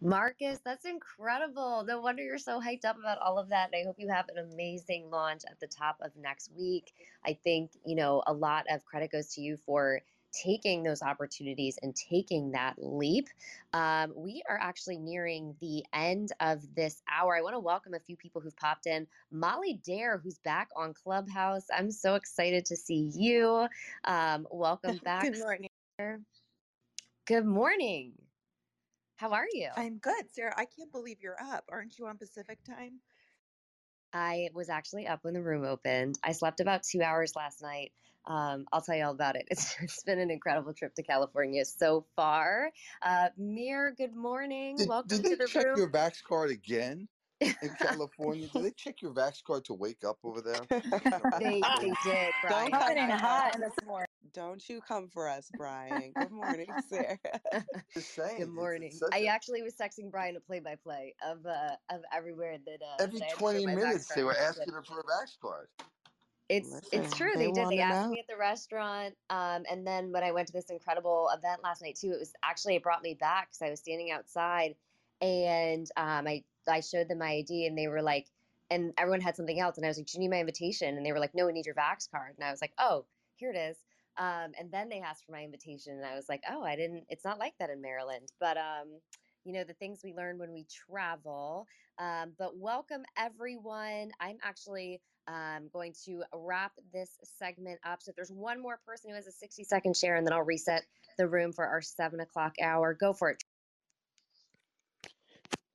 Marcus, 0.00 0.60
that's 0.64 0.84
incredible. 0.84 1.84
No 1.86 2.00
wonder 2.00 2.22
you're 2.22 2.38
so 2.38 2.60
hyped 2.60 2.84
up 2.84 2.98
about 2.98 3.18
all 3.18 3.36
of 3.36 3.48
that. 3.48 3.70
And 3.72 3.82
I 3.82 3.84
hope 3.84 3.96
you 3.98 4.08
have 4.08 4.26
an 4.28 4.38
amazing 4.52 5.10
launch 5.10 5.42
at 5.50 5.58
the 5.58 5.66
top 5.66 5.96
of 6.00 6.12
next 6.16 6.52
week. 6.56 6.92
I 7.26 7.36
think, 7.42 7.72
you 7.84 7.96
know, 7.96 8.22
a 8.28 8.32
lot 8.32 8.66
of 8.70 8.84
credit 8.84 9.10
goes 9.10 9.34
to 9.34 9.40
you 9.40 9.56
for 9.56 10.00
taking 10.32 10.82
those 10.82 11.02
opportunities 11.02 11.78
and 11.82 11.94
taking 11.96 12.52
that 12.52 12.76
leap. 12.78 13.28
Um, 13.72 14.12
we 14.16 14.42
are 14.48 14.58
actually 14.58 14.98
nearing 14.98 15.56
the 15.60 15.84
end 15.92 16.32
of 16.40 16.74
this 16.74 17.02
hour. 17.10 17.36
I 17.36 17.42
want 17.42 17.54
to 17.54 17.60
welcome 17.60 17.94
a 17.94 18.00
few 18.00 18.16
people 18.16 18.40
who've 18.40 18.56
popped 18.56 18.86
in. 18.86 19.08
Molly 19.30 19.74
Dare, 19.74 20.18
who's 20.18 20.38
back 20.38 20.70
on 20.76 20.94
Clubhouse. 20.94 21.66
I'm 21.72 21.90
so 21.90 22.14
excited 22.14 22.66
to 22.66 22.76
see 22.76 23.10
you. 23.14 23.68
Um, 24.04 24.46
welcome 24.50 24.98
back. 25.04 25.22
Good 25.22 25.38
morning. 25.38 25.70
Good 27.26 27.46
morning. 27.46 28.14
How 29.16 29.32
are 29.32 29.46
you? 29.52 29.70
I'm 29.76 29.98
good, 29.98 30.30
Sarah. 30.30 30.54
I 30.56 30.64
can't 30.66 30.92
believe 30.92 31.20
you're 31.20 31.40
up. 31.40 31.64
Aren't 31.70 31.98
you 31.98 32.06
on 32.06 32.18
Pacific 32.18 32.62
time? 32.64 33.00
I 34.12 34.50
was 34.54 34.68
actually 34.70 35.06
up 35.06 35.24
when 35.24 35.34
the 35.34 35.42
room 35.42 35.64
opened. 35.64 36.18
I 36.22 36.32
slept 36.32 36.60
about 36.60 36.82
two 36.82 37.02
hours 37.02 37.36
last 37.36 37.62
night. 37.62 37.92
Um, 38.28 38.66
I'll 38.72 38.82
tell 38.82 38.94
you 38.94 39.04
all 39.04 39.12
about 39.12 39.36
it. 39.36 39.46
It's, 39.50 39.74
it's 39.80 40.02
been 40.04 40.18
an 40.18 40.30
incredible 40.30 40.74
trip 40.74 40.94
to 40.96 41.02
California 41.02 41.64
so 41.64 42.04
far. 42.14 42.70
Uh, 43.02 43.30
Mir, 43.38 43.92
good 43.96 44.14
morning. 44.14 44.76
Did, 44.76 44.88
Welcome 44.88 45.22
did 45.22 45.24
to 45.24 45.36
they 45.36 45.36
the 45.36 45.48
check 45.48 45.64
room. 45.64 45.78
your 45.78 45.88
Vax 45.90 46.22
card 46.22 46.50
again 46.50 47.08
in 47.40 47.54
California? 47.80 48.46
Did 48.52 48.62
they 48.64 48.70
check 48.72 49.00
your 49.00 49.12
Vax 49.12 49.42
card 49.42 49.64
to 49.66 49.74
wake 49.74 50.04
up 50.04 50.18
over 50.22 50.42
there? 50.42 50.60
They 51.40 51.62
they 51.62 51.92
did, 52.04 52.32
Brian. 52.42 52.70
Don't 52.70 52.82
come 52.82 52.96
in 52.98 53.10
hot 53.10 53.56
this 53.58 53.82
morning. 53.86 54.06
Don't 54.34 54.68
you 54.68 54.80
come 54.86 55.08
for 55.08 55.26
us, 55.26 55.50
Brian. 55.56 56.12
Good 56.12 56.30
morning, 56.30 56.68
Sarah. 56.90 57.18
Just 57.94 58.14
saying. 58.14 58.40
Good 58.40 58.50
morning. 58.50 58.88
it's 58.90 58.98
such 58.98 59.14
I 59.14 59.20
a- 59.20 59.26
actually 59.28 59.62
was 59.62 59.74
texting 59.74 60.10
Brian 60.10 60.36
a 60.36 60.40
play 60.40 60.60
by 60.60 60.74
play 60.76 61.14
of 61.26 61.46
uh 61.46 61.76
of 61.90 62.02
everywhere 62.12 62.58
that 62.66 62.82
uh 62.82 63.02
every 63.02 63.20
that 63.20 63.24
I 63.24 63.28
had 63.28 63.34
to 63.34 63.40
show 63.40 63.46
20 63.52 63.66
minutes 63.66 64.14
they 64.14 64.24
were 64.24 64.36
asking 64.36 64.74
her 64.74 64.82
for 64.82 65.00
a 65.00 65.04
Vax 65.04 65.38
card. 65.40 65.68
It's 66.48 66.80
it's 66.92 67.14
true. 67.16 67.32
they 67.34 67.46
They 67.46 67.52
did. 67.52 67.68
They 67.68 67.80
asked 67.80 68.04
know. 68.04 68.10
me 68.12 68.20
at 68.20 68.26
the 68.26 68.36
restaurant, 68.38 69.14
um, 69.28 69.64
and 69.70 69.86
then 69.86 70.12
when 70.12 70.24
I 70.24 70.32
went 70.32 70.46
to 70.48 70.52
this 70.52 70.70
incredible 70.70 71.28
event 71.36 71.62
last 71.62 71.82
night 71.82 71.96
too, 71.96 72.12
it 72.12 72.18
was 72.18 72.32
actually 72.42 72.76
it 72.76 72.82
brought 72.82 73.02
me 73.02 73.14
back 73.14 73.48
because 73.50 73.62
I 73.62 73.70
was 73.70 73.80
standing 73.80 74.10
outside, 74.10 74.74
and 75.20 75.86
um, 75.96 76.26
I 76.26 76.44
I 76.66 76.80
showed 76.80 77.08
them 77.08 77.18
my 77.18 77.30
ID, 77.32 77.66
and 77.66 77.76
they 77.76 77.88
were 77.88 78.00
like, 78.00 78.28
and 78.70 78.94
everyone 78.96 79.20
had 79.20 79.36
something 79.36 79.60
else, 79.60 79.76
and 79.76 79.84
I 79.84 79.88
was 79.88 79.98
like, 79.98 80.06
"Do 80.06 80.12
you 80.14 80.20
need 80.20 80.30
my 80.30 80.40
invitation?" 80.40 80.96
And 80.96 81.04
they 81.04 81.12
were 81.12 81.18
like, 81.18 81.34
"No, 81.34 81.46
we 81.46 81.52
need 81.52 81.66
your 81.66 81.74
Vax 81.74 82.10
card." 82.10 82.34
And 82.38 82.44
I 82.44 82.50
was 82.50 82.62
like, 82.62 82.72
"Oh, 82.78 83.04
here 83.36 83.50
it 83.52 83.56
is." 83.56 83.76
Um, 84.16 84.52
and 84.58 84.70
then 84.72 84.88
they 84.88 85.00
asked 85.00 85.26
for 85.26 85.32
my 85.32 85.44
invitation, 85.44 85.92
and 85.94 86.04
I 86.06 86.14
was 86.14 86.30
like, 86.30 86.42
"Oh, 86.50 86.62
I 86.62 86.76
didn't. 86.76 87.04
It's 87.10 87.24
not 87.26 87.38
like 87.38 87.54
that 87.58 87.68
in 87.68 87.82
Maryland." 87.82 88.32
But 88.40 88.56
um, 88.56 89.00
you 89.44 89.52
know, 89.52 89.64
the 89.64 89.74
things 89.74 90.00
we 90.02 90.14
learn 90.14 90.38
when 90.38 90.52
we 90.52 90.64
travel. 90.64 91.66
Um, 91.98 92.32
but 92.38 92.56
welcome 92.56 93.02
everyone. 93.16 94.12
I'm 94.20 94.38
actually 94.42 95.00
um, 95.28 95.68
going 95.72 95.94
to 96.06 96.24
wrap 96.34 96.72
this 96.92 97.18
segment 97.22 97.78
up. 97.84 98.02
So 98.02 98.10
if 98.10 98.16
there's 98.16 98.32
one 98.32 98.60
more 98.60 98.80
person 98.86 99.10
who 99.10 99.16
has 99.16 99.26
a 99.26 99.32
60 99.32 99.64
second 99.64 99.96
share, 99.96 100.16
and 100.16 100.26
then 100.26 100.32
I'll 100.32 100.42
reset 100.42 100.84
the 101.18 101.28
room 101.28 101.52
for 101.52 101.66
our 101.66 101.82
seven 101.82 102.20
o'clock 102.20 102.54
hour. 102.62 102.94
Go 102.94 103.12
for 103.12 103.30
it. 103.30 103.44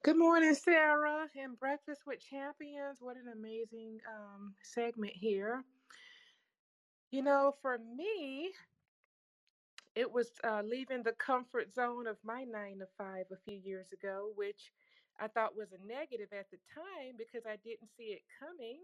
Good 0.03 0.17
morning, 0.17 0.53
Sarah, 0.53 1.27
and 1.41 1.57
Breakfast 1.57 2.01
with 2.05 2.19
Champions. 2.19 2.97
What 2.99 3.15
an 3.15 3.31
amazing 3.31 3.99
um, 4.09 4.53
segment 4.61 5.13
here. 5.15 5.63
You 7.11 7.21
know, 7.21 7.53
for 7.61 7.77
me, 7.77 8.51
it 9.95 10.11
was 10.11 10.31
uh, 10.43 10.61
leaving 10.65 11.03
the 11.03 11.13
comfort 11.13 11.73
zone 11.73 12.07
of 12.07 12.17
my 12.23 12.43
nine 12.43 12.79
to 12.79 12.87
five 12.97 13.25
a 13.31 13.37
few 13.45 13.59
years 13.63 13.87
ago, 13.93 14.31
which 14.35 14.71
I 15.19 15.27
thought 15.27 15.55
was 15.55 15.69
a 15.71 15.87
negative 15.87 16.29
at 16.37 16.49
the 16.51 16.57
time 16.73 17.15
because 17.17 17.45
I 17.45 17.57
didn't 17.63 17.89
see 17.95 18.05
it 18.05 18.23
coming. 18.39 18.79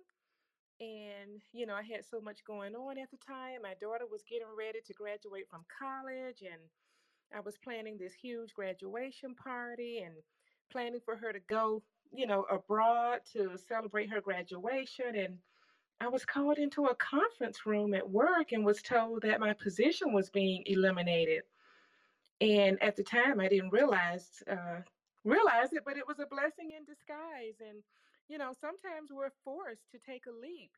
And, 0.79 1.41
you 1.51 1.65
know, 1.65 1.73
I 1.73 1.83
had 1.83 2.05
so 2.05 2.21
much 2.21 2.43
going 2.45 2.73
on 2.75 2.97
at 2.97 3.11
the 3.11 3.17
time. 3.17 3.63
My 3.63 3.73
daughter 3.81 4.05
was 4.09 4.23
getting 4.29 4.47
ready 4.57 4.79
to 4.85 4.93
graduate 4.93 5.47
from 5.49 5.65
college, 5.77 6.41
and 6.41 6.61
I 7.35 7.41
was 7.41 7.57
planning 7.57 7.97
this 7.97 8.13
huge 8.13 8.53
graduation 8.53 9.35
party 9.35 9.99
and 9.99 10.15
planning 10.71 11.01
for 11.03 11.17
her 11.17 11.33
to 11.33 11.39
go, 11.49 11.83
you 12.13 12.27
know, 12.27 12.43
abroad 12.49 13.21
to 13.33 13.57
celebrate 13.57 14.09
her 14.09 14.21
graduation. 14.21 15.15
And 15.15 15.37
I 15.99 16.07
was 16.07 16.25
called 16.25 16.57
into 16.57 16.85
a 16.85 16.95
conference 16.95 17.65
room 17.65 17.93
at 17.93 18.09
work 18.09 18.53
and 18.53 18.65
was 18.65 18.81
told 18.81 19.23
that 19.23 19.41
my 19.41 19.53
position 19.53 20.13
was 20.13 20.29
being 20.29 20.63
eliminated. 20.65 21.43
And 22.41 22.81
at 22.81 22.95
the 22.95 23.03
time, 23.03 23.41
I 23.41 23.49
didn't 23.49 23.71
realize 23.71 24.41
uh, 24.49 24.81
realize 25.25 25.73
it, 25.73 25.83
but 25.85 25.97
it 25.97 26.07
was 26.07 26.19
a 26.19 26.25
blessing 26.25 26.71
in 26.77 26.85
disguise. 26.85 27.59
And 27.59 27.83
you 28.29 28.37
know, 28.37 28.53
sometimes 28.61 29.09
we're 29.11 29.33
forced 29.43 29.91
to 29.91 29.97
take 29.97 30.25
a 30.27 30.31
leap 30.31 30.71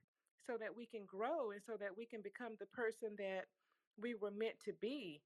so 0.47 0.57
that 0.57 0.75
we 0.75 0.85
can 0.85 1.05
grow 1.05 1.51
and 1.51 1.61
so 1.63 1.73
that 1.79 1.95
we 1.95 2.05
can 2.05 2.21
become 2.21 2.53
the 2.59 2.65
person 2.67 3.09
that 3.17 3.45
we 4.01 4.15
were 4.15 4.31
meant 4.31 4.55
to 4.65 4.73
be. 4.81 5.21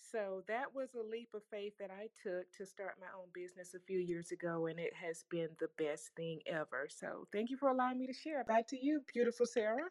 So 0.00 0.42
that 0.48 0.74
was 0.74 0.90
a 0.94 1.02
leap 1.02 1.28
of 1.34 1.42
faith 1.50 1.74
that 1.78 1.90
I 1.90 2.08
took 2.22 2.50
to 2.58 2.66
start 2.66 2.94
my 3.00 3.06
own 3.16 3.28
business 3.34 3.74
a 3.74 3.80
few 3.80 3.98
years 3.98 4.30
ago, 4.30 4.66
and 4.66 4.78
it 4.78 4.92
has 4.94 5.24
been 5.30 5.48
the 5.58 5.68
best 5.78 6.10
thing 6.16 6.40
ever. 6.46 6.88
So 6.88 7.26
thank 7.32 7.50
you 7.50 7.56
for 7.56 7.68
allowing 7.68 7.98
me 7.98 8.06
to 8.06 8.12
share. 8.12 8.44
Back 8.44 8.68
to 8.68 8.78
you, 8.80 9.02
beautiful 9.12 9.46
Sarah. 9.46 9.88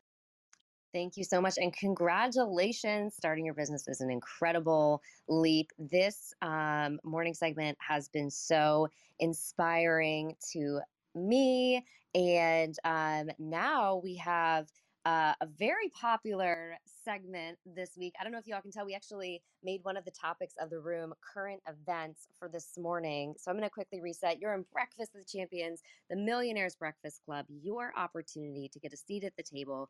Thank 0.94 1.18
you 1.18 1.26
so 1.26 1.42
much. 1.42 1.56
And 1.58 1.76
congratulations. 1.76 3.16
Starting 3.16 3.46
your 3.46 3.54
business 3.54 3.86
is 3.90 4.00
an 4.00 4.10
incredible 4.10 5.02
leap. 5.28 5.72
This 5.78 6.34
um, 6.42 7.00
morning 7.04 7.34
segment 7.34 7.78
has 7.86 8.08
been 8.08 8.32
so 8.32 8.88
inspiring 9.20 10.36
to 10.54 10.80
me. 11.16 11.86
And 12.14 12.76
um, 12.84 13.30
now 13.40 14.02
we 14.04 14.16
have 14.18 14.68
uh, 15.06 15.34
a 15.40 15.46
very 15.46 15.90
popular 15.90 16.78
segment 17.04 17.58
this 17.76 17.92
week. 17.96 18.16
I 18.20 18.24
don't 18.24 18.32
know 18.32 18.40
if 18.40 18.48
y'all 18.48 18.62
can 18.62 18.72
tell, 18.72 18.86
we 18.86 18.96
actually 18.96 19.42
made 19.64 19.82
one 19.84 19.98
of 19.98 20.06
the 20.06 20.12
topics 20.12 20.56
of 20.60 20.72
the 20.72 20.80
room 20.80 21.14
current 21.34 21.62
events 21.68 22.28
for 22.40 22.50
this 22.50 22.72
morning. 22.78 23.36
So 23.38 23.52
I'm 23.52 23.58
going 23.58 23.68
to 23.68 23.74
quickly 23.74 24.02
reset. 24.02 24.40
You're 24.40 24.56
in 24.56 24.66
Breakfast 24.74 25.12
with 25.14 25.32
Champions, 25.32 25.82
the 26.10 26.16
Millionaires 26.16 26.76
Breakfast 26.76 27.22
Club, 27.24 27.46
your 27.50 27.94
opportunity 27.96 28.70
to 28.74 28.80
get 28.80 28.94
a 28.94 28.98
seat 28.98 29.24
at 29.24 29.34
the 29.38 29.44
table. 29.44 29.90